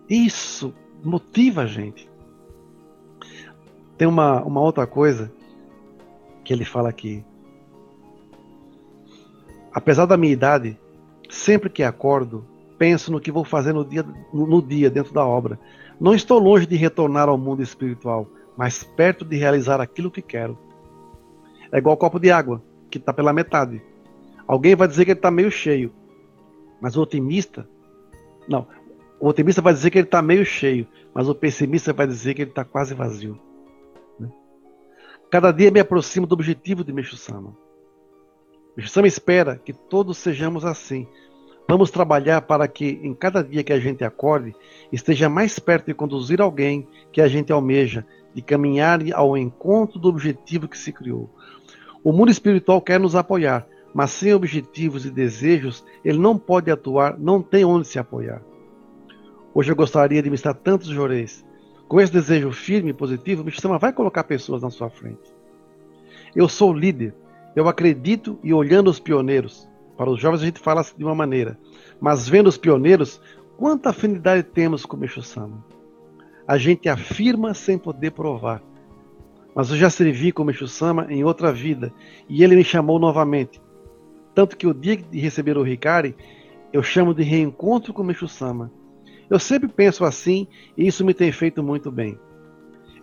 Isso 0.09 0.73
motiva 1.03 1.61
a 1.61 1.65
gente. 1.65 2.09
Tem 3.97 4.07
uma, 4.07 4.41
uma 4.43 4.61
outra 4.61 4.87
coisa 4.87 5.31
que 6.43 6.53
ele 6.53 6.65
fala 6.65 6.89
aqui. 6.89 7.23
Apesar 9.73 10.05
da 10.05 10.17
minha 10.17 10.33
idade, 10.33 10.77
sempre 11.29 11.69
que 11.69 11.83
acordo, 11.83 12.45
penso 12.77 13.11
no 13.11 13.19
que 13.19 13.31
vou 13.31 13.43
fazer 13.43 13.73
no 13.73 13.85
dia, 13.85 14.05
no, 14.33 14.61
dia 14.61 14.89
dentro 14.89 15.13
da 15.13 15.25
obra. 15.25 15.59
Não 15.99 16.15
estou 16.15 16.39
longe 16.39 16.65
de 16.65 16.75
retornar 16.75 17.27
ao 17.27 17.37
mundo 17.37 17.61
espiritual, 17.61 18.27
mas 18.57 18.83
perto 18.83 19.25
de 19.25 19.37
realizar 19.37 19.81
aquilo 19.81 20.09
que 20.09 20.21
quero. 20.21 20.57
É 21.71 21.77
igual 21.77 21.97
copo 21.97 22.19
de 22.19 22.31
água, 22.31 22.63
que 22.89 22.97
está 22.97 23.13
pela 23.13 23.33
metade. 23.33 23.81
Alguém 24.47 24.75
vai 24.75 24.87
dizer 24.87 25.05
que 25.05 25.11
ele 25.11 25.19
está 25.19 25.29
meio 25.29 25.51
cheio, 25.51 25.91
mas 26.81 26.95
o 26.95 27.01
otimista. 27.01 27.67
Não, 28.47 28.65
o 29.19 29.27
otimista 29.27 29.61
vai 29.61 29.73
dizer 29.73 29.89
que 29.89 29.97
ele 29.97 30.07
está 30.07 30.21
meio 30.21 30.45
cheio, 30.45 30.87
mas 31.13 31.27
o 31.27 31.35
pessimista 31.35 31.91
vai 31.91 32.07
dizer 32.07 32.33
que 32.33 32.43
ele 32.43 32.51
está 32.51 32.63
quase 32.63 32.93
vazio. 32.93 33.39
Cada 35.29 35.51
dia 35.51 35.69
me 35.69 35.79
aproximo 35.79 36.25
do 36.25 36.33
objetivo 36.33 36.83
de 36.83 36.91
Meixo 36.91 37.15
Sama. 37.15 37.55
Meixo 38.75 38.91
Sama 38.91 39.07
espera 39.07 39.57
que 39.57 39.73
todos 39.73 40.17
sejamos 40.17 40.65
assim. 40.65 41.05
Vamos 41.67 41.91
trabalhar 41.91 42.41
para 42.41 42.67
que 42.67 42.99
em 43.03 43.13
cada 43.13 43.43
dia 43.43 43.63
que 43.63 43.71
a 43.71 43.79
gente 43.79 44.03
acorde, 44.03 44.55
esteja 44.91 45.29
mais 45.29 45.59
perto 45.59 45.85
de 45.85 45.93
conduzir 45.93 46.41
alguém 46.41 46.87
que 47.11 47.21
a 47.21 47.27
gente 47.27 47.51
almeja, 47.51 48.03
de 48.33 48.41
caminhar 48.41 48.99
ao 49.13 49.37
encontro 49.37 49.99
do 49.99 50.09
objetivo 50.09 50.67
que 50.67 50.77
se 50.77 50.91
criou. 50.91 51.29
O 52.03 52.11
mundo 52.11 52.31
espiritual 52.31 52.81
quer 52.81 52.99
nos 52.99 53.15
apoiar, 53.15 53.67
mas 53.93 54.09
sem 54.09 54.33
objetivos 54.33 55.05
e 55.05 55.11
desejos, 55.11 55.85
ele 56.03 56.17
não 56.17 56.39
pode 56.39 56.71
atuar, 56.71 57.19
não 57.19 57.39
tem 57.39 57.63
onde 57.65 57.87
se 57.87 57.99
apoiar. 57.99 58.41
Hoje 59.53 59.71
eu 59.71 59.75
gostaria 59.75 60.21
de 60.21 60.33
estar 60.33 60.53
tantos 60.53 60.87
joreis, 60.87 61.43
com 61.89 61.99
esse 61.99 62.13
desejo 62.13 62.51
firme 62.51 62.91
e 62.91 62.93
positivo, 62.93 63.41
o 63.41 63.45
Mishama 63.45 63.79
vai 63.79 63.91
colocar 63.91 64.23
pessoas 64.23 64.61
na 64.61 64.69
sua 64.69 64.91
frente. 64.91 65.33
Eu 66.35 66.47
sou 66.47 66.71
líder, 66.71 67.15
eu 67.55 67.67
acredito 67.67 68.37
e 68.43 68.53
olhando 68.53 68.91
os 68.91 68.99
pioneiros. 68.99 69.67
Para 69.97 70.11
os 70.11 70.21
jovens 70.21 70.43
a 70.43 70.45
gente 70.45 70.59
fala 70.59 70.85
de 70.95 71.03
uma 71.03 71.15
maneira, 71.15 71.57
mas 71.99 72.29
vendo 72.29 72.45
os 72.45 72.57
pioneiros, 72.57 73.19
quanta 73.57 73.89
afinidade 73.89 74.43
temos 74.43 74.85
com 74.85 74.95
o 74.95 74.99
Mishama. 74.99 75.65
A 76.47 76.59
gente 76.59 76.87
afirma 76.87 77.55
sem 77.55 77.75
poder 77.75 78.11
provar. 78.11 78.61
Mas 79.55 79.71
eu 79.71 79.75
já 79.75 79.89
servi 79.89 80.31
com 80.31 80.43
o 80.43 80.45
Mishama 80.45 81.07
em 81.09 81.23
outra 81.23 81.51
vida 81.51 81.91
e 82.29 82.43
ele 82.43 82.55
me 82.55 82.63
chamou 82.63 82.99
novamente. 82.99 83.59
Tanto 84.35 84.55
que 84.55 84.67
o 84.67 84.75
dia 84.75 84.95
de 84.95 85.19
receber 85.19 85.57
o 85.57 85.63
Ricari, 85.63 86.15
eu 86.71 86.83
chamo 86.83 87.15
de 87.15 87.23
reencontro 87.23 87.91
com 87.91 88.03
o 88.03 88.05
Mishama 88.05 88.71
eu 89.29 89.39
sempre 89.39 89.67
penso 89.67 90.03
assim 90.03 90.47
e 90.77 90.87
isso 90.87 91.05
me 91.05 91.13
tem 91.13 91.31
feito 91.31 91.61
muito 91.61 91.91
bem. 91.91 92.19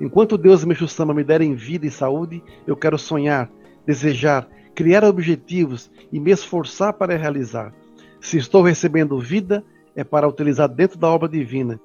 Enquanto 0.01 0.37
Deus 0.37 0.63
e 0.63 0.67
Meixo-sama 0.67 1.15
me 1.15 1.25
derem 1.25 1.55
vida 1.55 1.87
e 1.87 1.91
saúde, 1.91 2.43
eu 2.67 2.77
quero 2.77 2.99
sonhar, 2.99 3.51
desejar, 3.87 4.49
criar 4.75 5.05
objetivos 5.05 5.91
e 6.13 6.21
me 6.21 6.31
esforçar 6.31 6.93
para 6.93 7.17
realizar. 7.17 7.73
Se 8.21 8.37
estou 8.37 8.63
recebendo 8.63 9.19
vida, 9.19 9.65
é 9.95 10.05
para 10.05 10.29
utilizar 10.29 10.69
dentro 10.69 10.99
da 10.99 11.09
obra 11.09 11.29
divina. 11.29 11.81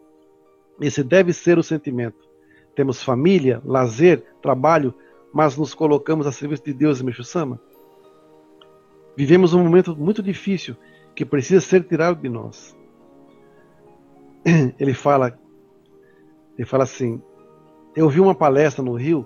Esse 0.79 1.03
deve 1.03 1.31
ser 1.31 1.57
o 1.57 1.63
sentimento. 1.63 2.17
Temos 2.75 3.03
família, 3.03 3.61
lazer, 3.63 4.23
trabalho, 4.41 4.93
mas 5.33 5.55
nos 5.55 5.73
colocamos 5.73 6.27
a 6.27 6.31
serviço 6.31 6.65
de 6.65 6.73
Deus 6.73 6.99
e 6.99 7.05
Meixo-sama? 7.05 7.59
Vivemos 9.15 9.53
um 9.53 9.63
momento 9.63 9.95
muito 9.95 10.21
difícil 10.21 10.75
que 11.15 11.25
precisa 11.25 11.61
ser 11.61 11.83
tirado 11.83 12.21
de 12.21 12.27
nós. 12.27 12.75
ele 14.79 14.93
fala, 14.93 15.37
ele 16.57 16.65
fala 16.65 16.83
assim, 16.83 17.21
eu 17.95 18.09
vi 18.09 18.19
uma 18.19 18.35
palestra 18.35 18.83
no 18.83 18.93
Rio 18.93 19.25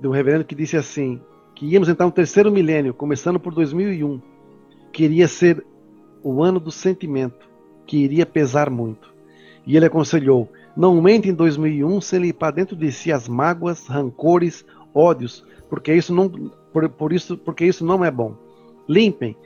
de 0.00 0.06
um 0.06 0.10
reverendo 0.10 0.44
que 0.44 0.54
disse 0.54 0.76
assim, 0.76 1.20
que 1.54 1.66
íamos 1.66 1.88
entrar 1.88 2.06
no 2.06 2.12
terceiro 2.12 2.50
milênio, 2.50 2.94
começando 2.94 3.40
por 3.40 3.54
2001, 3.54 4.20
que 4.92 5.04
iria 5.04 5.26
ser 5.26 5.64
o 6.22 6.42
ano 6.42 6.60
do 6.60 6.70
sentimento, 6.70 7.48
que 7.86 7.96
iria 7.96 8.26
pesar 8.26 8.70
muito. 8.70 9.12
E 9.66 9.76
ele 9.76 9.86
aconselhou: 9.86 10.48
não 10.76 11.00
mente 11.00 11.28
em 11.28 11.34
2001 11.34 12.00
sem 12.00 12.20
limpar 12.20 12.52
dentro 12.52 12.76
de 12.76 12.92
si 12.92 13.10
as 13.10 13.28
mágoas, 13.28 13.86
rancores, 13.86 14.64
ódios, 14.94 15.44
porque 15.68 15.92
isso 15.92 16.14
não, 16.14 16.28
por, 16.72 16.88
por 16.88 17.12
isso, 17.12 17.36
porque 17.36 17.64
isso 17.64 17.84
não 17.84 18.04
é 18.04 18.10
bom. 18.10 18.34
Limpem. 18.88 19.36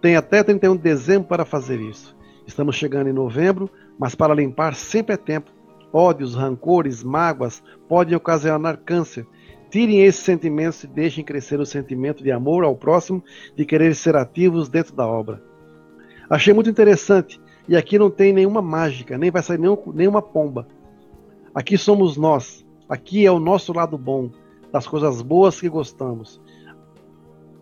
Tem 0.00 0.16
até 0.16 0.42
31 0.42 0.76
de 0.76 0.82
dezembro 0.82 1.28
para 1.28 1.44
fazer 1.44 1.80
isso. 1.80 2.16
Estamos 2.46 2.76
chegando 2.76 3.08
em 3.08 3.12
novembro, 3.12 3.68
mas 4.00 4.14
para 4.14 4.34
limpar 4.34 4.74
sempre 4.74 5.12
é 5.14 5.18
tempo. 5.18 5.52
Ódios, 5.92 6.34
rancores, 6.34 7.04
mágoas 7.04 7.62
podem 7.86 8.16
ocasionar 8.16 8.78
câncer. 8.78 9.26
Tirem 9.70 10.02
esses 10.02 10.22
sentimentos 10.22 10.82
e 10.82 10.86
deixem 10.86 11.22
crescer 11.22 11.60
o 11.60 11.66
sentimento 11.66 12.24
de 12.24 12.32
amor 12.32 12.64
ao 12.64 12.74
próximo, 12.74 13.22
de 13.54 13.66
querer 13.66 13.94
ser 13.94 14.16
ativos 14.16 14.70
dentro 14.70 14.96
da 14.96 15.06
obra. 15.06 15.42
Achei 16.30 16.54
muito 16.54 16.70
interessante, 16.70 17.38
e 17.68 17.76
aqui 17.76 17.98
não 17.98 18.10
tem 18.10 18.32
nenhuma 18.32 18.62
mágica, 18.62 19.18
nem 19.18 19.30
vai 19.30 19.42
sair 19.42 19.58
nenhum, 19.58 19.76
nenhuma 19.92 20.22
pomba. 20.22 20.66
Aqui 21.54 21.76
somos 21.76 22.16
nós, 22.16 22.64
aqui 22.88 23.26
é 23.26 23.30
o 23.30 23.38
nosso 23.38 23.72
lado 23.72 23.98
bom, 23.98 24.30
das 24.72 24.86
coisas 24.86 25.20
boas 25.20 25.60
que 25.60 25.68
gostamos. 25.68 26.40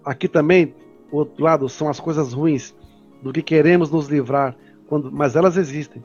Aqui 0.05 0.29
também, 0.29 0.74
o 1.11 1.16
outro 1.16 1.42
lado, 1.42 1.68
são 1.68 1.88
as 1.88 1.98
coisas 1.98 2.33
ruins, 2.33 2.74
do 3.22 3.33
que 3.33 3.42
queremos 3.42 3.90
nos 3.90 4.07
livrar, 4.07 4.55
quando, 4.87 5.11
mas 5.11 5.35
elas 5.35 5.57
existem. 5.57 6.03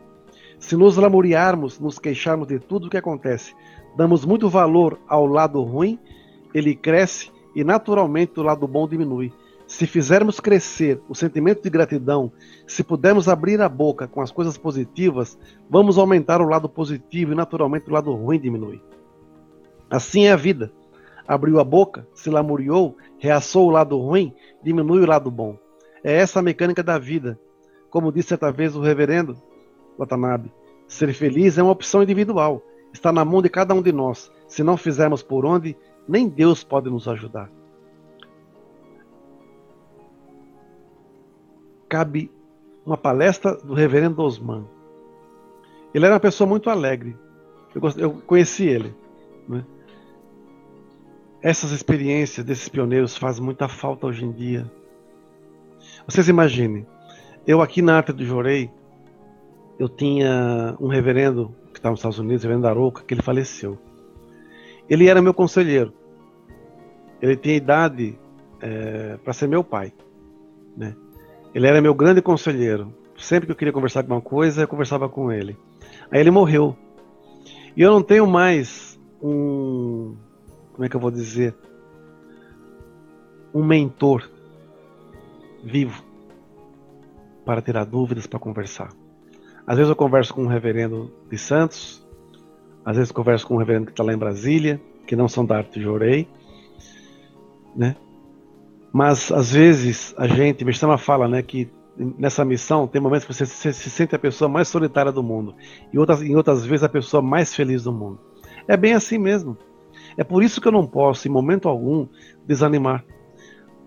Se 0.63 0.78
nos 0.78 0.95
lamuriarmos, 0.95 1.78
nos 1.78 1.99
queixarmos 1.99 2.47
de 2.47 2.58
tudo 2.58 2.88
o 2.88 2.89
que 2.89 2.95
acontece, 2.95 3.54
damos 3.97 4.23
muito 4.23 4.47
valor 4.47 4.97
ao 5.10 5.26
lado 5.26 5.62
ruim, 5.62 5.99
ele 6.54 6.73
cresce 6.73 7.30
e 7.54 7.65
naturalmente 7.65 8.39
o 8.39 8.43
lado 8.43 8.65
bom 8.65 8.88
diminui. 8.88 9.34
Se 9.67 9.86
fizermos 9.86 10.39
crescer 10.39 11.02
o 11.10 11.13
sentimento 11.13 11.62
de 11.62 11.69
gratidão, 11.69 12.32
se 12.65 12.82
pudermos 12.82 13.28
abrir 13.28 13.60
a 13.60 13.67
boca 13.67 14.08
com 14.08 14.21
as 14.21 14.32
coisas 14.32 14.58
positivas, 14.58 15.38
vamos 15.69 15.97
aumentar 15.97 16.39
o 16.39 16.47
lado 16.47 16.69
positivo 16.69 17.34
e 17.34 17.36
naturalmente 17.36 17.89
o 17.89 17.93
lado 17.93 18.13
ruim 18.13 18.39
diminui. 18.39 18.82
Assim 19.89 20.28
é 20.28 20.32
a 20.32 20.38
vida. 20.38 20.71
Abriu 21.28 21.60
a 21.60 21.63
boca, 21.65 22.08
se 22.13 22.30
lamuriou, 22.30 22.95
reaçou 23.19 23.67
o 23.67 23.71
lado 23.71 23.99
ruim, 23.99 24.34
diminui 24.63 25.02
o 25.02 25.08
lado 25.08 25.30
bom. 25.30 25.58
É 26.02 26.13
essa 26.13 26.39
a 26.39 26.41
mecânica 26.41 26.82
da 26.82 26.97
vida. 26.97 27.38
Como 27.89 28.13
disse 28.13 28.30
certa 28.30 28.49
vez 28.49 28.78
o 28.78 28.82
reverendo, 28.82 29.38
Watanabe. 29.97 30.51
Ser 30.88 31.13
feliz 31.13 31.58
é 31.58 31.63
uma 31.63 31.71
opção 31.71 32.03
individual. 32.03 32.62
Está 32.93 33.12
na 33.12 33.25
mão 33.25 33.41
de 33.41 33.49
cada 33.49 33.73
um 33.73 33.82
de 33.82 33.91
nós. 33.91 34.32
Se 34.47 34.63
não 34.63 34.77
fizermos 34.77 35.23
por 35.23 35.45
onde, 35.45 35.75
nem 36.08 36.27
Deus 36.27 36.63
pode 36.63 36.89
nos 36.89 37.08
ajudar. 37.08 37.49
Cabe 41.89 42.32
uma 42.86 42.97
palestra 42.97 43.56
do 43.56 43.73
reverendo 43.73 44.21
Osman. 44.21 44.67
Ele 45.93 46.06
era 46.06 46.13
uma 46.13 46.19
pessoa 46.19 46.47
muito 46.47 46.69
alegre. 46.69 47.15
Eu, 47.73 47.82
eu 47.97 48.12
conheci 48.25 48.65
ele. 48.65 48.93
Né? 49.47 49.63
Essas 51.41 51.71
experiências 51.71 52.45
desses 52.45 52.69
pioneiros 52.69 53.17
fazem 53.17 53.43
muita 53.43 53.67
falta 53.67 54.08
hoje 54.08 54.25
em 54.25 54.32
dia. 54.32 54.69
Vocês 56.08 56.27
imaginem, 56.29 56.86
eu 57.45 57.62
aqui 57.62 57.82
na 57.82 57.97
Arte 57.97 58.13
do 58.13 58.25
Jorei, 58.25 58.71
eu 59.79 59.89
tinha 59.89 60.75
um 60.79 60.88
reverendo 60.88 61.53
que 61.71 61.79
estava 61.79 61.91
nos 61.91 61.99
Estados 61.99 62.19
Unidos, 62.19 62.43
reverendo 62.43 62.67
Arouca, 62.67 63.03
que 63.03 63.13
ele 63.13 63.21
faleceu. 63.21 63.77
Ele 64.89 65.07
era 65.07 65.21
meu 65.21 65.33
conselheiro. 65.33 65.93
Ele 67.21 67.36
tinha 67.36 67.55
idade 67.55 68.17
é, 68.62 69.17
para 69.17 69.33
ser 69.33 69.47
meu 69.47 69.63
pai. 69.63 69.93
Né? 70.75 70.95
Ele 71.53 71.67
era 71.67 71.81
meu 71.81 71.93
grande 71.93 72.21
conselheiro. 72.21 72.93
Sempre 73.17 73.45
que 73.47 73.51
eu 73.51 73.55
queria 73.55 73.73
conversar 73.73 74.03
com 74.03 74.13
uma 74.13 74.21
coisa, 74.21 74.62
eu 74.63 74.67
conversava 74.67 75.07
com 75.07 75.31
ele. 75.31 75.57
Aí 76.12 76.19
ele 76.19 76.31
morreu. 76.31 76.75
E 77.75 77.81
eu 77.81 77.91
não 77.91 78.03
tenho 78.03 78.27
mais 78.27 78.99
um. 79.21 80.15
Como 80.73 80.86
é 80.86 80.89
que 80.89 80.95
eu 80.95 80.99
vou 80.99 81.12
dizer? 81.12 81.55
Um 83.53 83.63
mentor 83.63 84.29
vivo 85.63 86.03
para 87.45 87.62
tirar 87.62 87.86
dúvidas, 87.86 88.27
para 88.27 88.39
conversar. 88.39 88.89
Às 89.65 89.78
vezes 89.78 89.89
eu 89.89 89.95
converso 89.95 90.34
com 90.34 90.43
um 90.43 90.47
reverendo 90.47 91.12
de 91.30 91.38
Santos, 91.38 92.06
às 92.86 92.97
vezes 92.97 93.12
converso 93.12 93.47
com 93.47 93.56
um 93.56 93.58
reverendo 93.58 93.86
que 93.86 93.91
está 93.91 94.04
lá 94.04 94.13
em 94.13 94.17
Brasília, 94.17 94.82
que 95.08 95.15
não 95.15 95.28
são 95.28 95.45
da 95.45 95.58
arte 95.58 95.80
de 95.80 95.82
Jorei, 95.82 96.28
né? 97.76 97.95
Mas 98.91 99.32
às 99.32 99.52
vezes 99.52 100.13
a 100.17 100.28
gente, 100.28 100.63
me 100.63 100.73
chama 100.73 100.97
fala, 100.97 101.28
né, 101.28 101.41
que 101.41 101.71
nessa 101.97 102.43
missão 102.43 102.88
tem 102.88 103.02
momentos 103.02 103.26
que 103.26 103.34
você 103.34 103.45
se, 103.45 103.73
se 103.73 103.89
sente 103.89 104.15
a 104.15 104.19
pessoa 104.19 104.49
mais 104.49 104.67
solitária 104.67 105.12
do 105.12 105.23
mundo 105.23 105.56
e 105.91 105.97
outras, 105.97 106.21
em 106.21 106.36
outras 106.36 106.65
vezes 106.65 106.84
a 106.84 106.89
pessoa 106.89 107.21
mais 107.21 107.56
feliz 107.56 107.84
do 107.84 107.91
mundo. 107.91 108.19
É 108.67 108.76
bem 108.76 108.93
assim 108.93 109.17
mesmo. 109.17 109.58
É 110.17 110.23
por 110.23 110.43
isso 110.43 110.62
que 110.62 110.67
eu 110.67 110.71
não 110.71 110.86
posso, 110.86 111.28
em 111.28 111.32
momento 111.32 111.67
algum, 111.67 112.08
desanimar. 112.45 113.04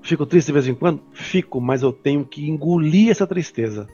Fico 0.03 0.27
triste 0.27 0.49
de 0.49 0.53
vez 0.53 0.69
em 0.69 0.75
quando? 0.75 1.03
Fico, 1.13 1.61
mas 1.61 1.83
eu 1.83 1.93
tenho 1.93 2.25
que 2.25 2.49
engolir 2.49 3.11
essa 3.11 3.27
tristeza. 3.27 3.89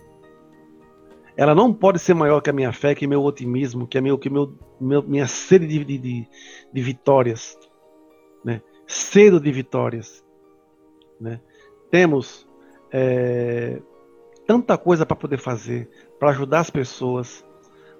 Ela 1.36 1.54
não 1.54 1.72
pode 1.72 1.98
ser 1.98 2.14
maior 2.14 2.40
que 2.40 2.50
a 2.50 2.52
minha 2.52 2.72
fé, 2.72 2.94
que 2.94 3.06
meu 3.06 3.22
otimismo, 3.22 3.86
que 3.86 4.00
meu, 4.00 4.18
que 4.18 4.28
meu, 4.28 4.54
meu, 4.80 5.02
minha 5.02 5.26
sede 5.26 5.66
de, 5.66 5.84
de, 5.84 5.98
de, 5.98 6.28
de 6.72 6.82
vitórias. 6.82 7.58
Né? 8.44 8.60
Cedo 8.86 9.40
de 9.40 9.50
vitórias. 9.50 10.24
Né? 11.20 11.40
Temos 11.90 12.46
é, 12.92 13.80
tanta 14.46 14.76
coisa 14.76 15.06
para 15.06 15.16
poder 15.16 15.38
fazer, 15.38 15.88
para 16.18 16.30
ajudar 16.30 16.60
as 16.60 16.70
pessoas, 16.70 17.44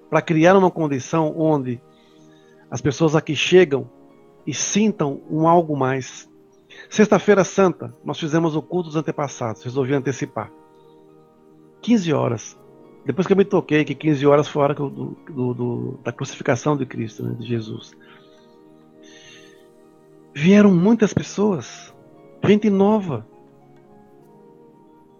para 0.09 0.21
criar 0.21 0.55
uma 0.55 0.69
condição 0.69 1.33
onde 1.35 1.81
as 2.69 2.81
pessoas 2.81 3.15
aqui 3.15 3.35
chegam 3.35 3.89
e 4.45 4.53
sintam 4.53 5.21
um 5.29 5.47
algo 5.47 5.75
mais. 5.75 6.29
Sexta-feira 6.89 7.43
Santa, 7.43 7.95
nós 8.03 8.19
fizemos 8.19 8.55
o 8.55 8.61
culto 8.61 8.89
dos 8.89 8.95
antepassados, 8.95 9.63
resolvi 9.63 9.93
antecipar. 9.93 10.51
15 11.81 12.13
horas. 12.13 12.62
Depois 13.05 13.27
que 13.27 13.33
eu 13.33 13.37
me 13.37 13.45
toquei 13.45 13.83
que 13.83 13.93
15 13.93 14.25
horas 14.25 14.47
foi 14.47 14.61
a 14.61 14.63
hora 14.65 14.73
do, 14.73 14.89
do, 14.89 15.53
do, 15.53 15.99
da 16.03 16.11
crucificação 16.11 16.77
de 16.77 16.85
Cristo, 16.85 17.23
né, 17.23 17.35
de 17.37 17.45
Jesus. 17.45 17.95
Vieram 20.33 20.73
muitas 20.73 21.13
pessoas, 21.13 21.93
gente 22.43 22.69
nova, 22.69 23.27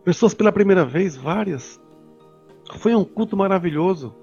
pessoas 0.04 0.34
pela 0.34 0.52
primeira 0.52 0.86
vez, 0.86 1.16
várias. 1.16 1.80
Foi 2.80 2.96
um 2.96 3.04
culto 3.04 3.36
maravilhoso. 3.36 4.16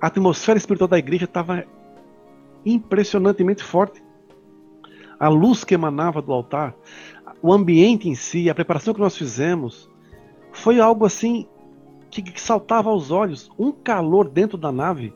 A 0.00 0.06
atmosfera 0.06 0.58
espiritual 0.58 0.88
da 0.88 0.98
igreja 0.98 1.24
estava 1.26 1.64
impressionantemente 2.64 3.62
forte 3.62 4.02
a 5.18 5.28
luz 5.28 5.64
que 5.64 5.74
emanava 5.74 6.20
do 6.20 6.32
altar, 6.32 6.74
o 7.40 7.52
ambiente 7.52 8.08
em 8.08 8.14
si, 8.14 8.50
a 8.50 8.54
preparação 8.54 8.94
que 8.94 9.00
nós 9.00 9.16
fizemos, 9.16 9.90
foi 10.52 10.80
algo 10.80 11.04
assim 11.04 11.46
que, 12.22 12.32
que 12.32 12.40
saltava 12.40 12.90
aos 12.90 13.10
olhos. 13.10 13.50
Um 13.58 13.72
calor 13.72 14.28
dentro 14.28 14.56
da 14.56 14.70
nave, 14.70 15.12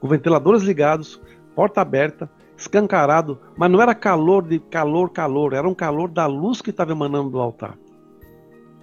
com 0.00 0.08
ventiladores 0.08 0.62
ligados, 0.62 1.20
porta 1.54 1.80
aberta, 1.80 2.30
escancarado, 2.56 3.38
mas 3.56 3.70
não 3.70 3.80
era 3.80 3.94
calor 3.94 4.46
de 4.46 4.58
calor, 4.58 5.10
calor, 5.10 5.52
era 5.52 5.68
um 5.68 5.74
calor 5.74 6.08
da 6.08 6.26
luz 6.26 6.62
que 6.62 6.70
estava 6.70 6.92
emanando 6.92 7.30
do 7.30 7.38
altar. 7.38 7.78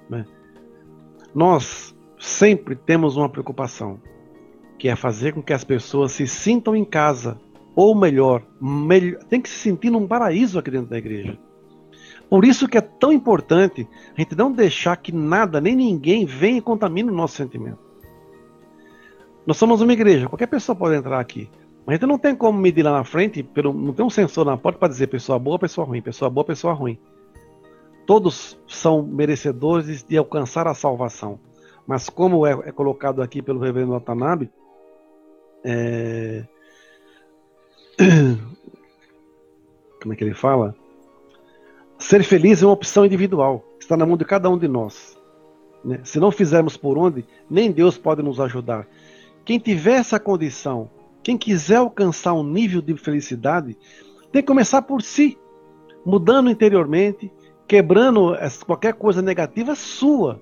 Né? 0.09 0.25
Nós 1.33 1.95
sempre 2.19 2.75
temos 2.75 3.17
uma 3.17 3.29
preocupação, 3.29 3.99
que 4.77 4.87
é 4.87 4.95
fazer 4.95 5.33
com 5.33 5.41
que 5.41 5.53
as 5.53 5.63
pessoas 5.63 6.11
se 6.11 6.27
sintam 6.27 6.75
em 6.75 6.85
casa 6.85 7.39
ou 7.75 7.95
melhor, 7.95 8.43
melhor, 8.61 9.23
tem 9.23 9.41
que 9.41 9.49
se 9.49 9.57
sentir 9.57 9.89
num 9.89 10.07
paraíso 10.07 10.59
aqui 10.59 10.69
dentro 10.69 10.89
da 10.89 10.97
igreja. 10.97 11.39
Por 12.33 12.45
isso 12.45 12.67
que 12.67 12.79
é 12.79 12.81
tão 12.81 13.13
importante 13.13 13.87
a 14.17 14.19
gente 14.19 14.35
não 14.35 14.51
deixar 14.51 14.97
que 14.97 15.11
nada, 15.11 15.61
nem 15.61 15.75
ninguém 15.75 16.25
venha 16.25 16.57
e 16.57 16.61
contamine 16.61 17.11
o 17.11 17.13
nosso 17.13 17.35
sentimento. 17.35 17.77
Nós 19.45 19.55
somos 19.55 19.81
uma 19.81 19.93
igreja, 19.93 20.27
qualquer 20.27 20.47
pessoa 20.47 20.75
pode 20.75 20.95
entrar 20.95 21.19
aqui. 21.19 21.47
Mas 21.85 21.89
a 21.89 21.91
gente 21.93 22.07
não 22.07 22.17
tem 22.17 22.35
como 22.35 22.57
medir 22.57 22.81
lá 22.81 22.91
na 22.91 23.03
frente, 23.03 23.43
pelo, 23.43 23.71
não 23.71 23.93
tem 23.93 24.03
um 24.03 24.09
sensor 24.09 24.45
na 24.45 24.57
porta 24.57 24.79
para 24.79 24.87
dizer 24.87 25.05
pessoa 25.09 25.37
boa, 25.37 25.59
pessoa 25.59 25.85
ruim, 25.85 26.01
pessoa 26.01 26.27
boa, 26.27 26.43
pessoa 26.43 26.73
ruim. 26.73 26.97
Todos 28.07 28.59
são 28.67 29.03
merecedores 29.03 30.01
de 30.01 30.17
alcançar 30.17 30.67
a 30.67 30.73
salvação. 30.73 31.39
Mas 31.85 32.09
como 32.09 32.47
é, 32.47 32.53
é 32.65 32.71
colocado 32.71 33.21
aqui 33.21 33.43
pelo 33.43 33.59
reverendo 33.59 33.91
Watanabe, 33.91 34.49
é, 35.63 36.45
Como 40.01 40.13
é 40.13 40.15
que 40.15 40.23
ele 40.23 40.33
fala? 40.33 40.75
Ser 42.03 42.21
feliz 42.21 42.61
é 42.61 42.65
uma 42.65 42.73
opção 42.73 43.05
individual, 43.05 43.63
está 43.79 43.95
na 43.95 44.05
mão 44.05 44.17
de 44.17 44.25
cada 44.25 44.49
um 44.49 44.57
de 44.57 44.67
nós. 44.67 45.17
Né? 45.85 46.01
Se 46.03 46.19
não 46.19 46.31
fizermos 46.31 46.75
por 46.75 46.97
onde, 46.97 47.25
nem 47.49 47.71
Deus 47.71 47.97
pode 47.97 48.21
nos 48.21 48.41
ajudar. 48.41 48.85
Quem 49.45 49.57
tiver 49.57 49.93
essa 49.93 50.19
condição, 50.19 50.89
quem 51.23 51.37
quiser 51.37 51.77
alcançar 51.77 52.33
um 52.33 52.43
nível 52.43 52.81
de 52.81 52.97
felicidade, 52.97 53.77
tem 54.33 54.41
que 54.41 54.47
começar 54.47 54.81
por 54.81 55.01
si, 55.01 55.37
mudando 56.05 56.49
interiormente, 56.49 57.31
quebrando 57.65 58.35
qualquer 58.65 58.95
coisa 58.95 59.21
negativa 59.21 59.73
sua. 59.73 60.41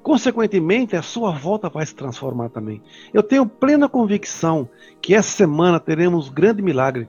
Consequentemente, 0.00 0.94
a 0.94 1.02
sua 1.02 1.32
volta 1.32 1.68
vai 1.68 1.84
se 1.84 1.94
transformar 1.94 2.50
também. 2.50 2.80
Eu 3.12 3.24
tenho 3.24 3.44
plena 3.44 3.88
convicção 3.88 4.68
que 5.02 5.12
essa 5.12 5.30
semana 5.30 5.80
teremos 5.80 6.28
um 6.28 6.32
grande 6.32 6.62
milagre. 6.62 7.08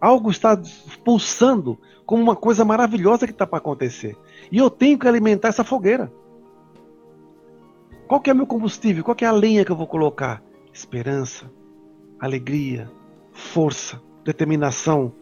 Algo 0.00 0.30
está 0.30 0.60
pulsando 1.04 1.78
como 2.04 2.22
uma 2.22 2.36
coisa 2.36 2.64
maravilhosa 2.64 3.26
que 3.26 3.32
está 3.32 3.46
para 3.46 3.58
acontecer. 3.58 4.16
E 4.50 4.58
eu 4.58 4.70
tenho 4.70 4.98
que 4.98 5.08
alimentar 5.08 5.48
essa 5.48 5.64
fogueira. 5.64 6.12
Qual 8.06 8.20
que 8.20 8.30
é 8.30 8.32
o 8.32 8.36
meu 8.36 8.46
combustível? 8.46 9.02
Qual 9.02 9.14
que 9.14 9.24
é 9.24 9.28
a 9.28 9.32
lenha 9.32 9.64
que 9.64 9.72
eu 9.72 9.76
vou 9.76 9.86
colocar? 9.86 10.42
Esperança, 10.72 11.50
alegria, 12.20 12.90
força, 13.32 14.00
determinação, 14.24 15.12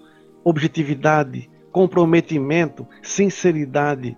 objetividade, 0.45 1.51
comprometimento, 1.73 2.87
sinceridade, 3.03 4.17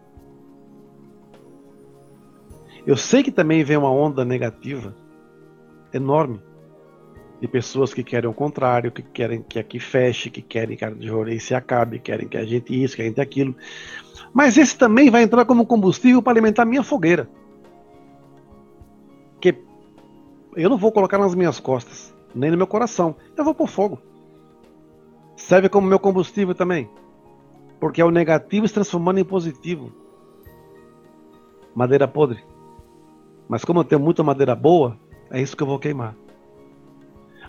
eu 2.86 2.96
sei 2.96 3.24
que 3.24 3.32
também 3.32 3.64
vem 3.64 3.76
uma 3.76 3.90
onda 3.90 4.24
negativa 4.24 4.94
enorme 5.92 6.40
de 7.40 7.46
pessoas 7.46 7.92
que 7.92 8.02
querem 8.02 8.28
o 8.28 8.34
contrário, 8.34 8.90
que 8.90 9.02
querem 9.02 9.42
que 9.42 9.58
aqui 9.58 9.78
feche, 9.78 10.30
que 10.30 10.40
querem 10.40 10.76
que 10.76 10.84
a 10.84 10.94
Jorei 10.98 11.38
se 11.38 11.54
acabe, 11.54 11.98
querem 11.98 12.28
que 12.28 12.36
a 12.36 12.44
gente 12.44 12.82
isso, 12.82 12.96
que 12.96 13.02
a 13.02 13.04
gente 13.04 13.20
aquilo. 13.20 13.54
Mas 14.32 14.56
esse 14.56 14.76
também 14.76 15.10
vai 15.10 15.22
entrar 15.22 15.44
como 15.44 15.66
combustível 15.66 16.22
para 16.22 16.32
alimentar 16.32 16.64
minha 16.64 16.82
fogueira. 16.82 17.28
Que 19.40 19.54
eu 20.54 20.70
não 20.70 20.78
vou 20.78 20.90
colocar 20.90 21.18
nas 21.18 21.34
minhas 21.34 21.60
costas, 21.60 22.14
nem 22.34 22.50
no 22.50 22.56
meu 22.56 22.66
coração. 22.66 23.16
Eu 23.36 23.44
vou 23.44 23.54
pôr 23.54 23.66
fogo. 23.66 24.00
Serve 25.36 25.68
como 25.68 25.86
meu 25.86 25.98
combustível 25.98 26.54
também. 26.54 26.88
Porque 27.78 28.00
é 28.00 28.04
o 28.04 28.10
negativo 28.10 28.66
se 28.66 28.72
transformando 28.72 29.20
em 29.20 29.24
positivo. 29.24 29.92
Madeira 31.74 32.08
podre. 32.08 32.42
Mas 33.46 33.62
como 33.62 33.80
eu 33.80 33.84
tenho 33.84 34.00
muita 34.00 34.22
madeira 34.22 34.54
boa, 34.54 34.98
é 35.30 35.40
isso 35.40 35.54
que 35.54 35.62
eu 35.62 35.66
vou 35.66 35.78
queimar. 35.78 36.16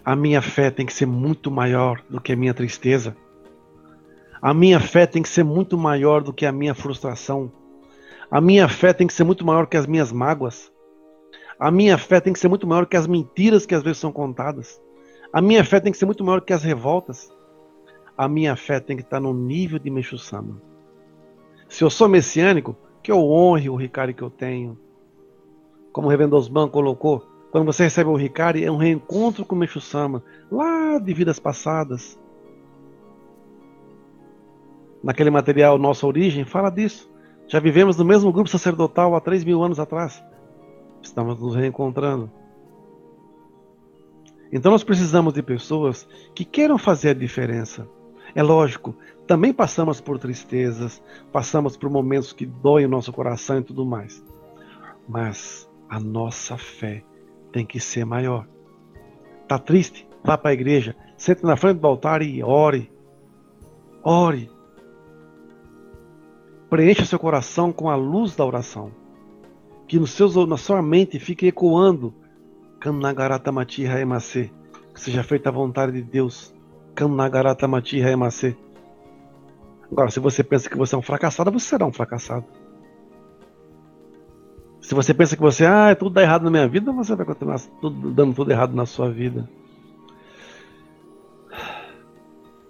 A 0.08 0.16
minha 0.16 0.42
fé 0.42 0.72
tem 0.72 0.86
que 0.86 0.94
ser 0.94 1.06
muito 1.06 1.52
maior 1.52 2.02
do 2.10 2.22
que 2.22 2.32
a 2.32 2.36
minha 2.38 2.54
tristeza. 2.54 3.14
A 4.42 4.54
minha 4.54 4.80
fé 4.80 5.06
tem 5.06 5.22
que 5.22 5.28
ser 5.28 5.44
muito 5.44 5.78
maior 5.78 6.24
do 6.24 6.32
que 6.32 6.46
a 6.46 6.52
minha 6.54 6.74
frustração. 6.74 7.52
A 8.32 8.40
minha 8.40 8.70
fé 8.70 8.94
tem 8.94 9.06
que 9.06 9.14
ser 9.14 9.26
muito 9.26 9.46
maior 9.46 9.68
que 9.68 9.76
as 9.76 9.86
minhas 9.86 10.10
mágoas. 10.10 10.72
A 11.60 11.70
minha 11.70 11.98
fé 11.98 12.22
tem 12.22 12.32
que 12.32 12.40
ser 12.40 12.48
muito 12.48 12.66
maior 12.66 12.86
que 12.86 12.96
as 12.96 13.06
mentiras 13.06 13.66
que 13.66 13.76
às 13.76 13.84
vezes 13.84 13.98
são 13.98 14.10
contadas. 14.10 14.82
A 15.34 15.42
minha 15.42 15.66
fé 15.66 15.78
tem 15.78 15.92
que 15.92 15.98
ser 15.98 16.06
muito 16.06 16.24
maior 16.24 16.40
que 16.40 16.54
as 16.54 16.64
revoltas. 16.64 17.30
A 18.18 18.30
minha 18.30 18.56
fé 18.56 18.80
tem 18.80 18.96
que 18.96 19.04
estar 19.04 19.20
no 19.20 19.34
nível 19.34 19.78
de 19.78 19.90
Meixo 19.90 20.18
Sama. 20.18 20.62
Se 21.68 21.84
eu 21.84 21.90
sou 21.90 22.08
messiânico, 22.08 22.78
que 23.04 23.12
eu 23.12 23.20
honre 23.30 23.70
o 23.70 23.76
Ricardo 23.76 24.14
que 24.14 24.24
eu 24.24 24.30
tenho, 24.30 24.80
como 25.92 26.08
o 26.08 26.10
reverendo 26.10 26.38
Osman 26.38 26.70
colocou, 26.70 27.28
Quando 27.52 27.66
você 27.66 27.84
recebe 27.84 28.10
o 28.10 28.20
Hikari, 28.20 28.64
é 28.64 28.72
um 28.72 28.78
reencontro 28.78 29.46
com 29.46 29.56
o 29.56 29.58
Meixo 29.58 29.80
Sama, 29.80 30.24
lá 30.52 31.00
de 31.00 31.14
vidas 31.14 31.40
passadas. 31.40 32.20
Naquele 35.04 35.30
material 35.30 35.78
Nossa 35.78 36.06
Origem, 36.06 36.44
fala 36.44 36.70
disso. 36.70 37.10
Já 37.48 37.60
vivemos 37.60 37.96
no 37.98 38.04
mesmo 38.04 38.32
grupo 38.32 38.50
sacerdotal 38.50 39.16
há 39.16 39.22
3 39.22 39.46
mil 39.46 39.64
anos 39.64 39.80
atrás. 39.80 40.22
Estamos 41.02 41.40
nos 41.40 41.56
reencontrando. 41.56 42.30
Então 44.52 44.72
nós 44.72 44.84
precisamos 44.84 45.34
de 45.34 45.42
pessoas 45.42 46.08
que 46.36 46.44
queiram 46.44 46.78
fazer 46.78 47.10
a 47.10 47.14
diferença. 47.14 47.88
É 48.36 48.44
lógico, 48.44 48.94
também 49.26 49.54
passamos 49.54 50.02
por 50.02 50.20
tristezas, 50.20 51.02
passamos 51.32 51.78
por 51.78 51.90
momentos 51.90 52.34
que 52.34 52.46
doem 52.46 52.86
o 52.86 52.90
nosso 52.90 53.12
coração 53.14 53.60
e 53.60 53.64
tudo 53.64 53.86
mais. 53.86 54.24
Mas 55.08 55.70
a 55.90 56.00
nossa 56.00 56.58
fé 56.58 57.04
tem 57.58 57.66
que 57.66 57.80
ser 57.80 58.06
maior. 58.06 58.48
Tá 59.48 59.58
triste? 59.58 60.08
Vá 60.24 60.38
para 60.38 60.52
a 60.52 60.54
igreja, 60.54 60.96
sente 61.18 61.44
na 61.44 61.58
frente 61.58 61.80
do 61.80 61.88
altar 61.88 62.22
e 62.22 62.44
ore. 62.44 62.92
Ore. 64.04 64.52
Preencha 66.70 67.04
seu 67.04 67.18
coração 67.18 67.74
com 67.74 67.90
a 67.90 67.96
luz 67.96 68.36
da 68.36 68.46
oração. 68.46 68.92
Que 69.88 69.98
no 69.98 70.06
seu, 70.06 70.46
na 70.46 70.58
sua 70.58 70.84
mente 70.84 71.18
fique 71.18 71.48
ecoando 71.48 72.14
Kanagaratamachi 72.80 73.88
Haemase. 73.88 74.54
Que 74.94 75.02
seja 75.02 75.24
feita 75.24 75.50
a 75.50 75.52
vontade 75.52 75.94
de 75.94 76.04
Deus. 76.04 76.54
Kanagaratamachi 76.94 78.04
Haemase. 78.04 78.56
Agora, 79.92 80.12
se 80.12 80.20
você 80.20 80.44
pensa 80.44 80.70
que 80.70 80.78
você 80.78 80.94
é 80.94 80.98
um 80.98 81.02
fracassado, 81.02 81.50
você 81.50 81.70
será 81.70 81.88
um 81.88 81.94
fracassado. 81.94 82.46
Se 84.88 84.96
você 84.96 85.14
pensa 85.14 85.36
que 85.36 85.42
você, 85.42 85.66
ah, 85.66 85.94
tudo 85.94 86.12
dá 86.12 86.22
errado 86.22 86.44
na 86.44 86.50
minha 86.50 86.66
vida, 86.66 86.94
você 86.94 87.14
vai 87.14 87.26
continuar 87.26 87.60
tudo, 87.82 88.10
dando 88.10 88.34
tudo 88.34 88.52
errado 88.52 88.74
na 88.74 88.86
sua 88.86 89.12
vida. 89.12 89.50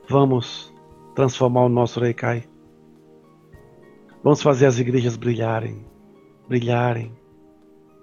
Vamos 0.10 0.74
transformar 1.14 1.66
o 1.66 1.70
nosso 1.70 2.00
Reikai. 2.00 2.50
Vamos 4.24 4.42
fazer 4.42 4.66
as 4.66 4.80
igrejas 4.80 5.16
brilharem, 5.16 5.86
brilharem, 6.48 7.16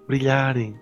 brilharem 0.06 0.78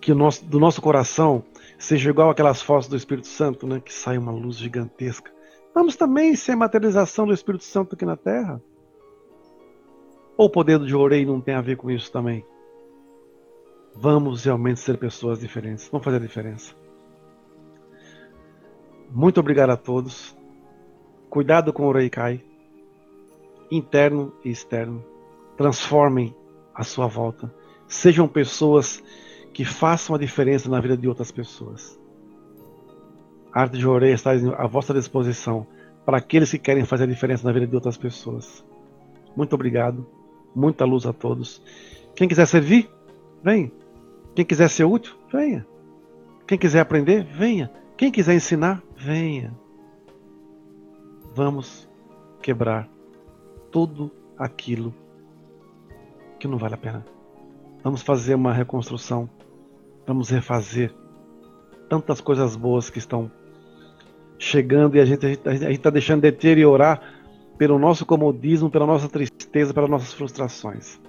que 0.00 0.12
o 0.12 0.14
nosso, 0.14 0.44
do 0.44 0.60
nosso 0.60 0.80
coração 0.80 1.42
seja 1.76 2.10
igual 2.10 2.30
aquelas 2.30 2.62
fotos 2.62 2.86
do 2.86 2.94
Espírito 2.94 3.26
Santo, 3.26 3.66
né, 3.66 3.80
que 3.84 3.92
sai 3.92 4.16
uma 4.18 4.30
luz 4.30 4.56
gigantesca. 4.56 5.32
Vamos 5.74 5.96
também 5.96 6.36
ser 6.36 6.54
materialização 6.54 7.26
do 7.26 7.34
Espírito 7.34 7.64
Santo 7.64 7.96
aqui 7.96 8.04
na 8.04 8.16
Terra? 8.16 8.62
Ou 10.42 10.48
o 10.48 10.50
poder 10.50 10.76
do 10.76 10.88
Jorei 10.88 11.24
não 11.24 11.40
tem 11.40 11.54
a 11.54 11.60
ver 11.60 11.76
com 11.76 11.88
isso 11.88 12.10
também? 12.10 12.44
Vamos 13.94 14.44
realmente 14.44 14.80
ser 14.80 14.98
pessoas 14.98 15.38
diferentes. 15.38 15.88
Vamos 15.88 16.04
fazer 16.04 16.16
a 16.16 16.20
diferença. 16.20 16.74
Muito 19.08 19.38
obrigado 19.38 19.70
a 19.70 19.76
todos. 19.76 20.36
Cuidado 21.30 21.72
com 21.72 21.86
o 21.86 21.92
Reikai, 21.92 22.42
interno 23.70 24.34
e 24.44 24.50
externo. 24.50 25.04
Transformem 25.56 26.34
a 26.74 26.82
sua 26.82 27.06
volta. 27.06 27.54
Sejam 27.86 28.26
pessoas 28.26 29.00
que 29.52 29.64
façam 29.64 30.16
a 30.16 30.18
diferença 30.18 30.68
na 30.68 30.80
vida 30.80 30.96
de 30.96 31.06
outras 31.06 31.30
pessoas. 31.30 31.96
A 33.52 33.60
arte 33.60 33.74
de 33.74 33.80
Jorei 33.80 34.12
está 34.12 34.32
à 34.32 34.66
vossa 34.66 34.92
disposição 34.92 35.68
para 36.04 36.18
aqueles 36.18 36.50
que 36.50 36.58
querem 36.58 36.84
fazer 36.84 37.04
a 37.04 37.06
diferença 37.06 37.46
na 37.46 37.52
vida 37.52 37.68
de 37.68 37.76
outras 37.76 37.96
pessoas. 37.96 38.66
Muito 39.36 39.54
obrigado. 39.54 40.04
Muita 40.54 40.84
luz 40.84 41.06
a 41.06 41.12
todos. 41.12 41.62
Quem 42.14 42.28
quiser 42.28 42.46
servir, 42.46 42.90
venha. 43.42 43.70
Quem 44.34 44.44
quiser 44.44 44.68
ser 44.68 44.84
útil, 44.84 45.14
venha. 45.32 45.66
Quem 46.46 46.58
quiser 46.58 46.80
aprender, 46.80 47.24
venha. 47.24 47.70
Quem 47.96 48.10
quiser 48.10 48.34
ensinar, 48.34 48.82
venha. 48.96 49.52
Vamos 51.34 51.88
quebrar 52.42 52.88
tudo 53.70 54.10
aquilo 54.36 54.94
que 56.38 56.48
não 56.48 56.58
vale 56.58 56.74
a 56.74 56.78
pena. 56.78 57.04
Vamos 57.82 58.02
fazer 58.02 58.34
uma 58.34 58.52
reconstrução 58.52 59.28
Vamos 60.06 60.30
refazer 60.30 60.92
tantas 61.88 62.20
coisas 62.20 62.56
boas 62.56 62.90
que 62.90 62.98
estão 62.98 63.30
chegando 64.38 64.96
e 64.96 65.00
a 65.00 65.04
gente 65.04 65.24
a 65.24 65.70
está 65.70 65.90
deixando 65.90 66.22
deteriorar 66.22 67.00
pelo 67.62 67.78
nosso 67.78 68.04
comodismo, 68.04 68.68
pela 68.68 68.84
nossa 68.84 69.08
tristeza, 69.08 69.72
pelas 69.72 69.88
nossas 69.88 70.12
frustrações. 70.12 71.00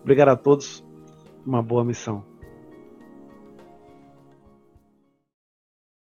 Obrigado 0.00 0.28
a 0.28 0.36
todos. 0.36 0.84
Uma 1.44 1.60
boa 1.60 1.84
missão. 1.84 2.29